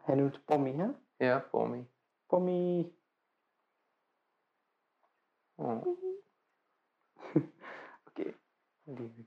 Hij 0.03 0.15
noemt 0.15 0.45
Pommy, 0.45 0.71
hè? 0.73 0.87
Ja, 1.17 1.39
Pommy. 1.39 1.89
Pommy. 2.25 2.91
Oh, 5.55 5.85
Oké. 8.07 8.35
lieve 8.83 9.25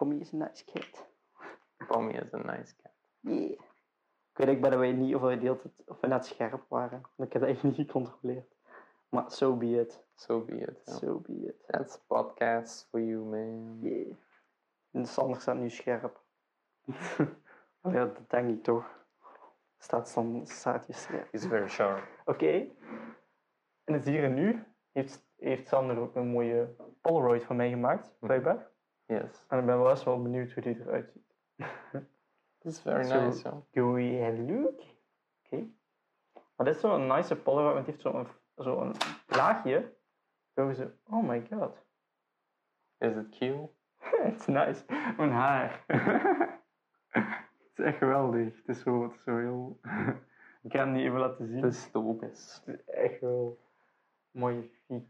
Pommy 0.00 0.20
is 0.20 0.32
een 0.32 0.38
nice 0.38 0.64
cat. 0.64 1.06
Pommy 1.88 2.12
is 2.12 2.32
een 2.32 2.46
nice 2.46 2.74
cat. 2.82 2.92
Yeah. 3.20 3.50
Ik 3.50 4.36
weet 4.46 4.48
ook 4.48 4.60
bij 4.60 4.70
de 4.70 4.76
way 4.76 4.90
niet 4.90 5.14
of 5.14 5.20
we, 5.20 5.34
de 5.38 5.40
hele 5.40 5.56
tijd- 5.56 5.82
of 5.86 6.00
we 6.00 6.06
net 6.06 6.26
scherp 6.26 6.64
waren. 6.68 7.00
Want 7.16 7.28
Ik 7.28 7.32
heb 7.32 7.42
dat 7.42 7.50
echt 7.50 7.62
niet 7.62 7.74
gecontroleerd. 7.74 8.56
Maar 9.08 9.30
so 9.30 9.56
be 9.56 9.80
it. 9.80 10.04
So 10.14 10.40
be 10.44 10.56
it. 10.56 10.80
So 10.84 11.18
be 11.18 11.32
it. 11.32 11.66
That's 11.66 11.98
podcast 12.06 12.86
for 12.90 13.00
you, 13.00 13.24
man. 13.24 13.78
Yeah. 13.80 14.14
En 14.90 15.06
Sander 15.06 15.40
staat 15.40 15.56
nu 15.56 15.70
scherp. 15.70 16.20
ja, 17.82 18.04
dat 18.06 18.30
denk 18.30 18.50
ik 18.50 18.62
toch. 18.62 19.06
Staat, 19.78 20.08
Sander, 20.08 20.46
staat 20.46 20.86
je 20.86 20.92
scherp. 20.92 21.32
He's 21.32 21.46
very 21.46 21.68
sharp. 21.68 22.08
Oké. 22.24 22.68
En 23.84 23.94
het 23.94 24.04
hier 24.04 24.24
en 24.24 24.34
nu 24.34 24.64
heeft, 24.92 25.26
heeft 25.36 25.68
Sander 25.68 25.98
ook 25.98 26.14
een 26.14 26.28
mooie 26.28 26.74
Polaroid 27.00 27.44
van 27.44 27.56
mij 27.56 27.68
gemaakt, 27.68 28.16
blijkbaar. 28.18 28.69
Yes. 29.10 29.44
En 29.48 29.58
ik 29.58 29.66
ben 29.66 29.78
wel 29.78 29.90
eens 29.90 30.04
wel 30.04 30.22
benieuwd 30.22 30.52
hoe 30.52 30.62
die 30.62 30.80
eruit 30.80 31.10
ziet. 31.12 31.34
That's 32.58 32.80
very 32.80 33.04
Zo- 33.04 33.24
nice, 33.24 33.48
ja. 33.48 33.62
Goeie 33.82 34.38
look. 34.46 34.80
Oké. 35.44 35.66
Maar 36.56 36.66
dit 36.66 36.74
is 36.74 36.80
zo'n 36.80 37.06
nice 37.06 37.36
Polaroid, 37.36 37.74
want 37.74 37.84
die 37.86 37.94
heeft 37.94 38.06
zo'n 38.06 38.26
zo'n 38.64 38.92
laagje. 39.26 39.92
Zo 40.54 40.72
ze, 40.72 40.92
oh 41.06 41.28
my 41.28 41.46
god. 41.50 41.76
Is 42.98 43.16
it 43.16 43.28
cute? 43.28 43.68
Het 44.22 44.40
is 44.40 44.46
nice. 44.46 44.84
Mijn 45.16 45.30
haar. 45.30 45.84
Het 47.08 47.78
is 47.78 47.84
echt 47.84 47.98
geweldig. 47.98 48.56
Het 48.56 48.68
is 48.76 48.82
zo, 48.82 49.02
het 49.02 49.12
is 49.14 49.22
zo 49.22 49.36
heel... 49.38 49.80
Ik 50.62 50.70
kan 50.70 50.80
het 50.80 50.90
niet 50.90 51.04
even 51.04 51.18
laten 51.18 51.46
zien. 51.48 51.60
Dystopisch. 51.60 52.62
Het 52.64 52.78
is 52.78 52.84
echt 52.94 53.20
wel 53.20 53.58
magnifiek. 54.30 54.78
Dat 54.88 55.00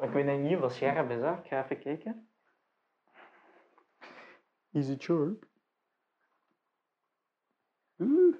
ik 0.00 0.10
weet 0.10 0.40
niet 0.40 0.54
of 0.54 0.60
dat 0.60 0.72
scherp 0.72 1.10
is, 1.10 1.20
hè? 1.20 1.32
Ik 1.32 1.46
ga 1.46 1.64
even 1.64 1.78
kijken. 1.78 2.28
Is 4.72 4.88
it 4.88 5.02
sharp? 5.02 5.44
Oeh. 7.98 8.36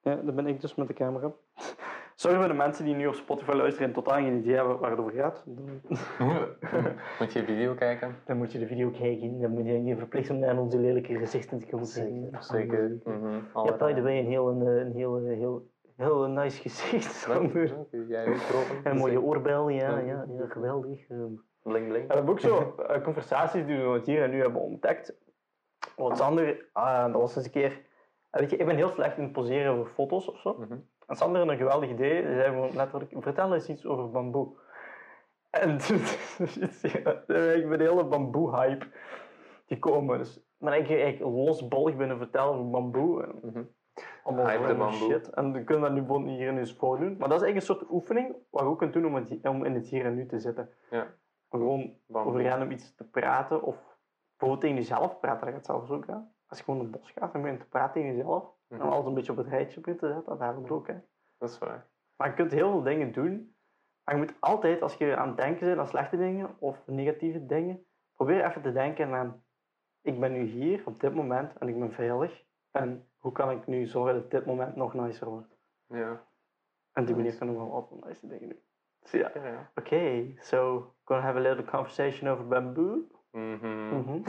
Ja, 0.00 0.14
dan 0.16 0.34
ben 0.34 0.46
ik 0.46 0.60
dus 0.60 0.74
met 0.74 0.86
de 0.88 0.94
camera. 0.94 1.32
Sorry 2.16 2.36
voor 2.36 2.48
de 2.48 2.54
mensen 2.54 2.84
die 2.84 2.94
nu 2.94 3.06
op 3.06 3.14
Spotify 3.14 3.50
luisteren 3.50 3.88
en 3.88 3.94
totaal 3.94 4.14
geen 4.14 4.38
idee 4.38 4.54
hebben 4.54 4.78
waar 4.78 4.90
het 4.90 4.98
over 5.00 5.12
gaat. 5.12 5.44
Moet 7.18 7.32
je 7.32 7.44
video 7.44 7.74
kijken? 7.74 8.16
dan 8.24 8.36
moet 8.36 8.52
je 8.52 8.58
de 8.58 8.66
video 8.66 8.90
kijken. 8.90 9.40
Dan 9.40 9.50
moet 9.50 9.66
je 9.66 9.72
niet 9.72 9.98
verplicht 9.98 10.30
om 10.30 10.38
naar 10.38 10.58
onze 10.58 10.78
lelijke 10.78 11.18
gezichten 11.18 11.58
te 11.58 11.66
komen 11.66 11.86
Zeker, 11.86 12.30
kijken. 12.30 12.42
zeker. 12.42 13.00
Mhm, 13.04 13.28
Je 13.34 13.62
hebt 13.64 13.78
by 13.78 13.94
the 13.94 14.02
way 14.02 14.18
een 14.18 14.26
heel, 14.26 14.48
een, 14.48 14.60
een 14.66 14.92
heel, 14.92 15.24
heel, 15.24 15.70
heel 15.96 16.26
nice 16.28 16.60
gezicht. 16.60 17.26
Dank 17.26 17.50
Sander. 17.52 17.86
Jij 18.08 18.26
ook. 18.28 18.36
En 18.84 18.90
een 18.90 18.96
mooie 18.96 19.20
oorbel, 19.20 19.68
ja, 19.68 19.98
ja, 19.98 20.24
ja 20.28 20.46
geweldig. 20.48 21.08
Ehm, 21.08 21.32
Bling 21.62 21.88
bling. 21.88 22.06
we 22.08 22.14
hebben 22.14 22.32
ook 22.32 22.40
zo 22.40 22.74
eh, 22.88 23.02
conversaties 23.02 23.66
die 23.66 23.76
we 23.76 23.88
het 23.88 24.06
hier 24.06 24.22
en 24.22 24.30
nu 24.30 24.40
hebben 24.40 24.60
ontdekt. 24.60 25.14
Want 25.96 26.16
Sander, 26.16 26.68
ah, 26.72 27.12
dat 27.12 27.20
was 27.20 27.36
eens 27.36 27.44
een 27.44 27.50
keer... 27.50 27.70
eh, 28.30 28.40
Weet 28.40 28.50
je, 28.50 28.56
ik 28.56 28.66
ben 28.66 28.76
heel 28.76 28.88
slecht 28.88 29.16
in 29.16 29.22
het 29.22 29.32
poseren 29.32 29.76
voor 29.76 29.86
foto's 29.88 30.28
of 30.28 30.40
zo. 30.40 30.54
Mhm. 30.58 30.76
En 31.06 31.16
Sander 31.16 31.40
had 31.40 31.50
een 31.50 31.56
geweldig 31.56 31.90
idee. 31.90 32.22
Hij 32.22 32.34
zei 32.34 32.48
gewoon 32.48 32.70
letterlijk, 32.74 33.12
vertel 33.18 33.54
eens 33.54 33.68
iets 33.68 33.86
over 33.86 34.10
bamboe. 34.10 34.48
En 35.50 35.78
toen 35.84 36.00
ben 37.26 37.56
ik 37.56 37.66
met 37.66 37.78
de 37.78 37.84
hele 37.88 38.04
bamboe-hype 38.04 38.86
gekomen. 39.66 40.18
Dus 40.18 40.40
ben 40.58 40.72
ik 40.72 40.90
eigenlijk 40.90 41.20
losbollig 41.34 41.96
binnen 41.96 42.18
vertellen 42.18 42.48
over 42.52 42.70
bamboe. 42.70 43.22
En 43.22 43.38
Mhm. 43.42 43.62
Allemaal 44.24 44.46
Hype 44.46 44.58
de 44.58 44.66
random 44.66 44.86
bamboe. 44.90 45.10
shit. 45.10 45.30
En 45.30 45.52
we 45.52 45.64
kunnen 45.64 45.82
dat 45.84 45.92
nu 45.92 45.98
bijvoorbeeld 45.98 46.36
hier 46.36 46.48
en 46.48 46.54
nu 46.54 46.60
eens 46.60 46.74
voordoen. 46.74 47.16
Maar 47.18 47.28
dat 47.28 47.40
is 47.40 47.44
eigenlijk 47.44 47.56
een 47.56 47.76
soort 47.76 47.90
oefening 47.90 48.36
wat 48.50 48.62
je 48.62 48.68
ook 48.68 48.78
kunt 48.78 48.92
doen 48.92 49.06
om, 49.06 49.14
het, 49.14 49.48
om 49.48 49.64
in 49.64 49.74
het 49.74 49.86
hier 49.86 50.04
en 50.04 50.14
nu 50.14 50.26
te 50.26 50.38
zitten. 50.38 50.70
Ja. 50.90 51.06
Om 51.48 51.58
gewoon 51.60 51.98
Bamboe. 52.06 52.32
over 52.32 52.48
random 52.48 52.70
iets 52.70 52.94
te 52.94 53.04
praten. 53.04 53.62
Of 53.62 53.98
bijvoorbeeld 54.36 54.60
tegen 54.60 54.76
jezelf 54.76 55.20
praten, 55.20 55.44
dat 55.46 55.54
gaat 55.54 55.64
zelfs 55.64 55.90
ook. 55.90 56.06
Hè. 56.06 56.14
Als 56.46 56.58
je 56.58 56.64
gewoon 56.64 56.80
in 56.80 56.86
het 56.92 57.00
bos 57.00 57.10
gaat 57.10 57.34
en 57.34 57.42
begint 57.42 57.60
te 57.60 57.66
praten 57.66 57.92
tegen 57.92 58.16
jezelf. 58.16 58.52
Mhm. 58.68 58.80
En 58.80 58.88
alles 58.88 59.06
een 59.06 59.14
beetje 59.14 59.32
op 59.32 59.38
het 59.38 59.48
rijtje 59.48 59.80
begint 59.80 59.98
te 59.98 60.06
zetten, 60.06 60.24
dat 60.24 60.38
helpt 60.38 60.70
ook. 60.70 60.86
Hè. 60.86 60.94
Dat 61.38 61.50
is 61.50 61.58
waar. 61.58 61.88
Maar 62.16 62.28
je 62.28 62.34
kunt 62.34 62.52
heel 62.52 62.70
veel 62.70 62.82
dingen 62.82 63.12
doen. 63.12 63.56
Maar 64.04 64.14
je 64.14 64.20
moet 64.20 64.34
altijd, 64.40 64.82
als 64.82 64.94
je 64.94 65.16
aan 65.16 65.28
het 65.28 65.36
denken 65.36 65.66
bent 65.66 65.78
aan 65.78 65.86
slechte 65.86 66.16
dingen 66.16 66.56
of 66.58 66.86
negatieve 66.86 67.46
dingen, 67.46 67.86
probeer 68.14 68.44
even 68.44 68.62
te 68.62 68.72
denken 68.72 69.14
aan: 69.14 69.44
ik 70.00 70.20
ben 70.20 70.32
nu 70.32 70.42
hier 70.42 70.82
op 70.84 71.00
dit 71.00 71.14
moment 71.14 71.58
en 71.58 71.68
ik 71.68 71.78
ben 71.78 71.92
veilig. 71.92 72.44
En 72.70 73.08
hoe 73.24 73.32
kan 73.32 73.50
ik 73.50 73.66
nu 73.66 73.86
zorgen 73.86 74.14
dat 74.14 74.30
dit 74.30 74.46
moment 74.46 74.76
nog 74.76 74.94
nicer 74.94 75.28
wordt? 75.28 75.56
Ja. 75.88 76.22
En 76.92 77.00
op 77.02 77.06
die 77.06 77.16
manier 77.16 77.22
Nice. 77.24 77.36
kunnen 77.38 77.54
we 77.56 77.62
wel 77.62 77.72
altijd 77.72 78.04
nice 78.04 78.26
dingen 78.28 78.48
doen. 78.48 78.60
Ja, 79.20 79.30
Ja, 79.34 79.46
ja. 79.46 79.70
oké, 79.74 80.32
so 80.38 80.90
gonna 81.04 81.22
have 81.22 81.38
a 81.38 81.40
little 81.40 81.64
conversation 81.64 82.30
over 82.30 82.46
bamboo. 82.48 82.98
Mhm. 83.34 83.96
Mhm. 83.98 84.22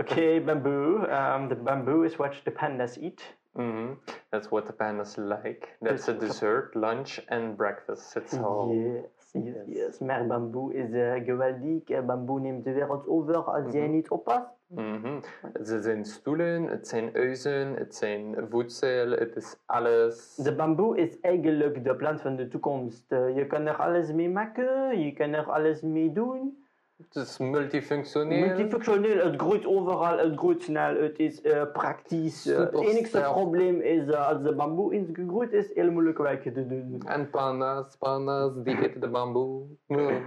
Okay, 0.00 0.44
bamboo. 0.44 0.96
Um, 1.02 1.48
the 1.48 1.56
bamboo 1.62 2.02
is 2.02 2.16
what 2.16 2.44
the 2.44 2.50
pandas 2.50 2.96
eat. 2.98 3.36
Mm-hmm. 3.52 3.92
That's 4.28 4.48
what 4.48 4.66
the 4.66 4.72
pandas 4.72 5.16
like. 5.16 5.76
That's 5.80 6.08
a 6.08 6.12
dessert, 6.12 6.74
lunch 6.74 7.24
and 7.28 7.56
breakfast. 7.56 8.16
It's 8.16 8.38
all. 8.38 8.74
Yes, 8.74 9.04
yes, 9.32 9.54
Yes. 9.66 9.98
Maar 9.98 10.26
bamboe 10.26 10.74
is 10.74 10.90
eh, 10.92 11.24
geweldig. 11.24 11.84
Eh, 11.84 12.04
Bamboe 12.04 12.40
neemt 12.40 12.64
de 12.64 12.72
wereld 12.72 13.08
over 13.08 13.36
als 13.36 13.72
jij 13.72 13.82
Mhm. 13.82 13.90
niet 13.90 14.10
oppast. 14.10 14.48
Mhm. 14.66 15.20
Het 15.52 15.68
zijn 15.82 16.04
stoelen, 16.04 16.62
het 16.62 16.88
zijn 16.88 17.10
huizen, 17.12 17.74
het 17.74 17.94
zijn 17.94 18.36
voedsel, 18.50 19.10
het 19.10 19.36
is 19.36 19.56
alles. 19.66 20.34
De 20.34 20.54
bamboe 20.54 20.96
is 20.98 21.20
eigenlijk 21.20 21.84
de 21.84 21.96
plant 21.96 22.20
van 22.20 22.36
de 22.36 22.48
toekomst. 22.48 23.12
Eh, 23.12 23.36
je 23.36 23.46
kan 23.46 23.66
er 23.66 23.76
alles 23.76 24.12
mee 24.12 24.30
maken, 24.30 24.98
je 24.98 25.12
kan 25.12 25.32
er 25.32 25.50
alles 25.50 25.80
mee 25.82 26.12
doen. 26.12 26.64
Het 26.96 27.16
is 27.16 27.38
multifunctioneel. 27.38 28.46
Multifunctioneel, 28.46 29.24
het 29.24 29.40
groeit 29.40 29.66
overal, 29.66 30.18
het 30.18 30.38
groeit 30.38 30.62
snel, 30.62 30.96
het 31.02 31.18
is 31.18 31.40
eh, 31.40 31.72
praktisch. 31.72 32.46
Eh, 32.46 32.58
het 32.58 32.74
enige 32.74 33.20
probleem 33.20 33.80
is 33.80 34.08
eh, 34.08 34.28
als 34.28 34.42
de 34.42 34.54
bamboe 34.54 34.94
eens 34.94 35.08
gegroeid 35.12 35.52
is, 35.52 35.74
heel 35.74 35.90
moeilijk 35.90 36.18
werken 36.18 36.52
te 36.52 36.66
doen. 36.66 37.02
En 37.06 37.30
panda's, 37.30 37.96
panda's, 37.96 38.52
die 38.62 38.80
eten 38.84 39.00
de 39.00 39.08
bamboe. 39.08 39.66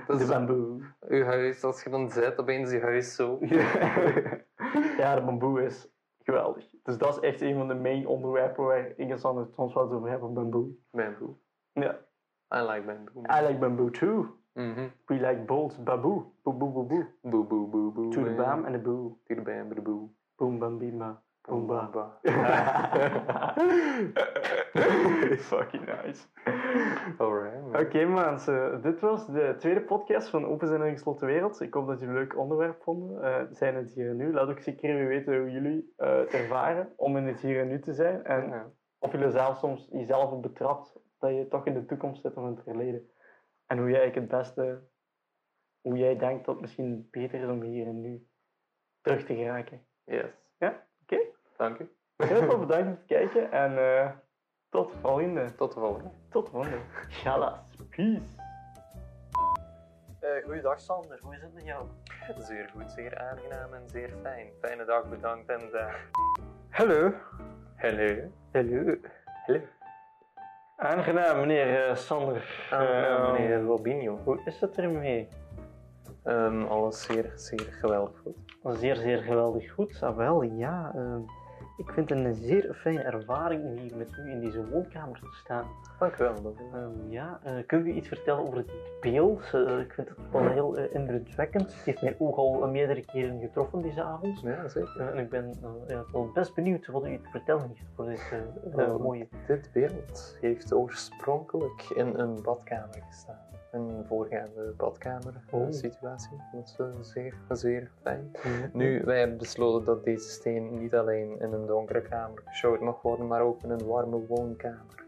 Dat 0.08 0.20
De 0.20 0.26
bamboe. 0.28 0.82
uw 1.08 1.24
huis, 1.24 1.64
als 1.64 1.84
je 1.84 1.90
dan 1.90 2.12
zit, 2.12 2.40
opeens 2.40 2.72
je 2.72 2.80
huis 2.80 3.16
zo. 3.16 3.38
ja, 4.98 5.16
de 5.16 5.22
bamboe 5.26 5.64
is 5.64 5.88
geweldig. 6.24 6.66
Dus 6.84 6.98
dat 6.98 7.16
is 7.16 7.20
echt 7.20 7.42
een 7.42 7.56
van 7.56 7.68
de 7.68 7.76
main 7.76 8.08
onderwerpen 8.08 8.64
waar 8.64 8.88
ik 8.96 9.10
en 9.10 9.20
Sander 9.20 9.44
het 9.44 9.54
soms 9.54 9.76
eens 9.76 9.92
over 9.92 10.10
hebben, 10.10 10.34
bamboe. 10.34 10.68
Bamboe. 10.92 11.36
Ja. 11.74 12.00
I 12.56 12.62
like 12.62 12.82
bamboo. 12.86 13.22
I 13.22 13.48
like 13.48 13.58
bamboo 13.60 13.90
too. 13.90 14.38
Mhm. 14.54 14.88
We 15.20 15.26
like 15.28 15.46
bold 15.46 15.84
baboe. 15.84 16.24
Boe 16.44 16.54
boe 16.54 16.72
boe 16.72 16.84
boe. 16.86 17.06
Boe 17.24 17.44
boe 17.44 17.68
boe 17.68 17.92
boe. 17.92 18.12
To 18.12 18.24
the 18.24 18.30
bam 18.32 18.66
and 18.66 18.74
the 18.74 18.80
boo. 18.80 19.18
To 19.28 19.36
the 19.36 19.42
bam, 19.42 19.74
de 19.76 19.82
boe. 19.82 20.10
Boom 20.38 20.60
bam 20.60 20.78
bima. 20.80 21.22
Boom 21.48 21.68
ba. 21.68 21.90
ba. 21.92 22.20
Fucking 25.40 25.86
nice. 25.86 26.28
Alright. 27.18 27.62
man. 27.72 27.82
Oké 27.82 28.06
mensen, 28.06 28.82
dit 28.82 29.00
was 29.00 29.28
de 29.28 29.56
tweede 29.58 29.82
podcast 29.82 30.30
van 30.30 30.46
Open 30.46 30.68
zijn 30.68 30.82
en 30.82 30.92
gesloten 30.92 31.28
wereld. 31.28 31.62
Ik 31.62 31.74
hoop 31.74 31.88
dat 31.88 32.00
jullie 32.00 32.14
een 32.16 32.20
leuk 32.22 32.38
onderwerp 32.38 32.82
vonden. 32.82 33.22
Eh, 33.24 33.44
zijn 33.52 33.76
het 33.76 33.94
hier 33.94 34.10
en 34.10 34.16
nu? 34.18 34.34
Laat 34.34 34.50
ook 34.50 34.60
zeker 34.60 34.90
even 34.90 35.08
weten 35.08 35.40
hoe 35.40 35.52
jullie 35.52 35.94
eh, 35.98 36.18
het 36.18 36.34
ervaren 36.34 36.94
om 36.96 37.18
in 37.18 37.28
het 37.28 37.40
hier 37.40 37.62
en 37.62 37.68
nu 37.68 37.80
te 37.80 37.94
zijn. 37.94 38.24
En 38.24 38.50
Ja. 38.50 38.66
of 39.00 39.12
jullie 39.12 39.32
zelf 39.32 39.58
soms 39.58 39.88
jezelf 39.92 40.40
betrapt 40.40 40.94
dat 41.20 41.30
je 41.32 41.48
toch 41.48 41.66
in 41.66 41.74
de 41.74 41.86
toekomst 41.86 42.22
zit 42.22 42.36
of 42.38 42.44
in 42.44 42.50
het 42.56 42.64
verleden. 42.64 43.10
En 43.68 43.78
hoe 43.78 43.90
jij 43.90 44.00
eigenlijk 44.00 44.32
het 44.32 44.40
beste, 44.42 44.80
hoe 45.82 45.98
jij 45.98 46.18
denkt 46.18 46.46
dat 46.46 46.54
het 46.54 46.62
misschien 46.62 47.08
beter 47.12 47.42
is 47.42 47.48
om 47.50 47.62
hier 47.62 47.88
en 47.88 48.02
nu 48.02 48.28
terug 49.02 49.26
te 49.26 49.36
geraken. 49.36 49.86
Yes. 50.04 50.26
Ja, 50.58 50.84
oké. 51.02 51.18
Dank 51.58 51.78
u. 51.80 51.90
Heel 52.18 52.38
veel 52.38 52.60
bedankt 52.60 52.84
voor 52.88 52.98
het 52.98 53.06
kijken 53.06 53.52
en 53.52 53.78
eh, 53.78 54.12
Tot 54.70 54.92
volgende. 55.02 55.56
Tot 55.56 55.74
de 55.74 55.80
volgende. 55.80 56.10
Tot 56.30 56.50
volgende. 56.50 56.78
Galas. 57.10 57.58
Peace. 57.90 58.22
Uh, 60.24 60.44
goeiedag 60.46 60.80
Sander, 60.80 61.20
hoe 61.22 61.36
is 61.36 61.42
het 61.42 61.54
met 61.54 61.66
jou? 61.66 61.86
Zeer 62.38 62.70
goed, 62.74 62.92
zeer 62.92 63.18
aangenaam 63.18 63.74
en 63.74 63.90
zeer 63.90 64.10
fijn. 64.22 64.48
Fijne 64.62 64.86
dag, 64.86 65.10
bedankt 65.10 65.50
en 65.50 65.70
dag. 65.72 65.96
Hallo. 66.70 67.14
Hallo. 67.76 68.32
Hallo. 68.52 68.96
Hallo. 69.46 69.62
Aangenaam 70.78 71.40
meneer 71.40 71.88
eh, 71.90 71.96
Sander. 71.96 72.68
Aangenaam, 72.72 73.26
Eh, 73.26 73.32
meneer 73.32 73.62
Robinho. 73.62 74.18
Hoe 74.24 74.42
is 74.46 74.62
het 74.62 74.78
ermee? 74.78 75.28
Ehm, 76.24 76.64
alles 76.64 77.04
zeer, 77.04 77.32
zeer 77.36 77.78
geweldig 77.80 78.18
goed. 78.24 78.38
Zeer, 78.78 78.96
zeer 78.96 79.18
geweldig 79.18 79.72
goed. 79.72 80.04
Ah, 80.04 80.18
wel, 80.18 80.42
ja. 80.42 80.92
eh, 80.96 81.16
ik 81.80 81.92
vind 81.92 82.10
het 82.10 82.20
een 82.20 82.34
zeer 82.34 82.74
fijne 82.74 83.02
ervaring 83.02 83.64
om 83.64 83.78
hier 83.78 83.98
met 83.98 84.18
u 84.18 84.32
in 84.32 84.40
deze 84.40 84.70
woonkamer 84.70 85.20
te 85.20 85.28
staan. 85.32 85.66
Dank 86.00 86.16
u 86.16 86.24
wel. 86.24 86.42
dank 86.42 86.60
u 86.60 86.64
wel. 86.72 86.82
Ehm, 86.82 87.12
ja, 87.12 87.40
eh, 87.44 87.54
kunt 87.66 87.86
u 87.86 87.92
iets 87.92 88.08
vertellen 88.08 88.42
over 88.42 88.58
het 88.58 88.72
beeld? 89.02 89.54
Eh, 89.54 89.80
ik 89.80 89.94
vind 89.94 90.10
het 90.10 90.18
wel 90.32 90.48
heel 90.48 90.78
eh, 90.78 90.94
indrukwekkend. 90.94 91.76
Het 91.76 91.86
heeft 91.86 92.02
mijn 92.02 92.16
oog 92.20 92.38
al 92.38 92.68
meerdere 92.68 93.06
keren 93.06 93.40
getroffen 93.40 93.82
deze 93.82 94.04
avond. 94.04 94.40
Ja, 94.40 94.68
zeker. 94.68 95.10
En 95.14 95.18
ik 95.18 95.30
ben 95.30 95.54
ja, 95.88 96.04
wel 96.12 96.32
best 96.34 96.56
benieuwd 96.56 96.88
wat 96.88 97.06
u 97.06 97.18
te 97.18 97.30
vertellen 97.30 97.68
heeft 97.68 97.90
voor 97.96 98.06
deze 98.06 98.44
mooie... 99.00 99.28
Dit 99.48 99.70
beeld 99.74 100.38
heeft 100.42 100.74
oorspronkelijk 100.74 101.90
in 101.96 102.08
een 102.16 102.42
badkamer 102.42 103.04
gestaan. 103.08 103.40
Een 103.72 104.06
voorgaande 104.08 104.74
badkamer 104.78 105.34
Oh. 105.52 105.68
situatie. 105.72 106.38
Dat 106.52 106.64
is 106.66 106.76
eh, 106.80 106.86
zeer, 107.02 107.34
zeer 107.50 107.92
fijn. 108.02 108.32
Nu, 108.74 109.02
wij 109.06 109.20
hebben 109.20 109.38
besloten 109.38 109.86
dat 109.86 110.04
deze 110.04 110.30
steen 110.30 110.80
niet 110.80 110.96
alleen 110.96 111.40
in 111.40 111.54
een 111.54 111.66
donkere 111.66 112.02
kamer 112.02 112.42
geshowd 112.46 112.80
mag 112.80 113.02
worden, 113.02 113.28
maar 113.28 113.42
ook 113.42 113.64
in 113.64 113.70
een 113.70 113.86
warme 113.86 114.26
woonkamer. 114.28 115.04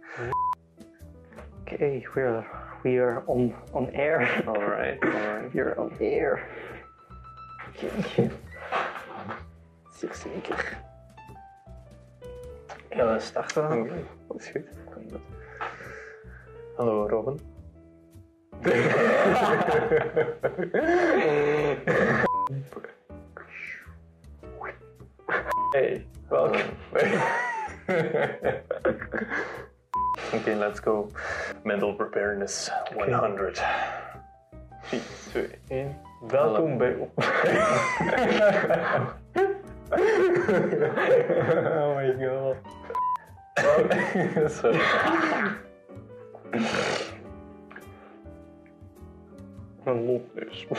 Oké, 1.62 2.02
we 2.14 2.22
are, 2.22 2.46
we 2.84 3.02
are 3.02 3.22
on, 3.26 3.54
on 3.72 3.94
air. 3.94 4.44
Alright, 4.48 5.04
alright. 5.04 5.54
We 5.54 5.62
are 5.62 5.82
on 5.82 5.92
air. 6.00 6.48
Oké. 7.68 8.30
Zeer 9.92 10.14
zeker. 10.14 10.78
Ja, 12.90 13.14
we 13.14 13.20
starten 13.20 13.70
dan. 13.70 13.80
Oké, 13.82 13.94
dat 14.28 14.40
is 14.40 14.50
goed. 14.50 14.66
Hallo 16.76 17.08
Robin. 17.08 17.40
Hey, 25.74 26.06
welcome. 26.30 26.76
okay, 30.34 30.56
let's 30.56 30.80
go. 30.80 31.10
Mental 31.64 31.94
preparedness 31.94 32.70
100. 32.94 33.60
3, 34.90 35.02
2, 35.32 35.48
1. 35.70 35.98
Welkom 36.28 36.78
bij 36.78 36.96
op. 36.96 37.12
oh 37.18 37.26
my 41.96 42.16
god. 42.20 42.58
Sorry. 44.52 44.80
Een 49.84 50.06
loopneus. 50.06 50.68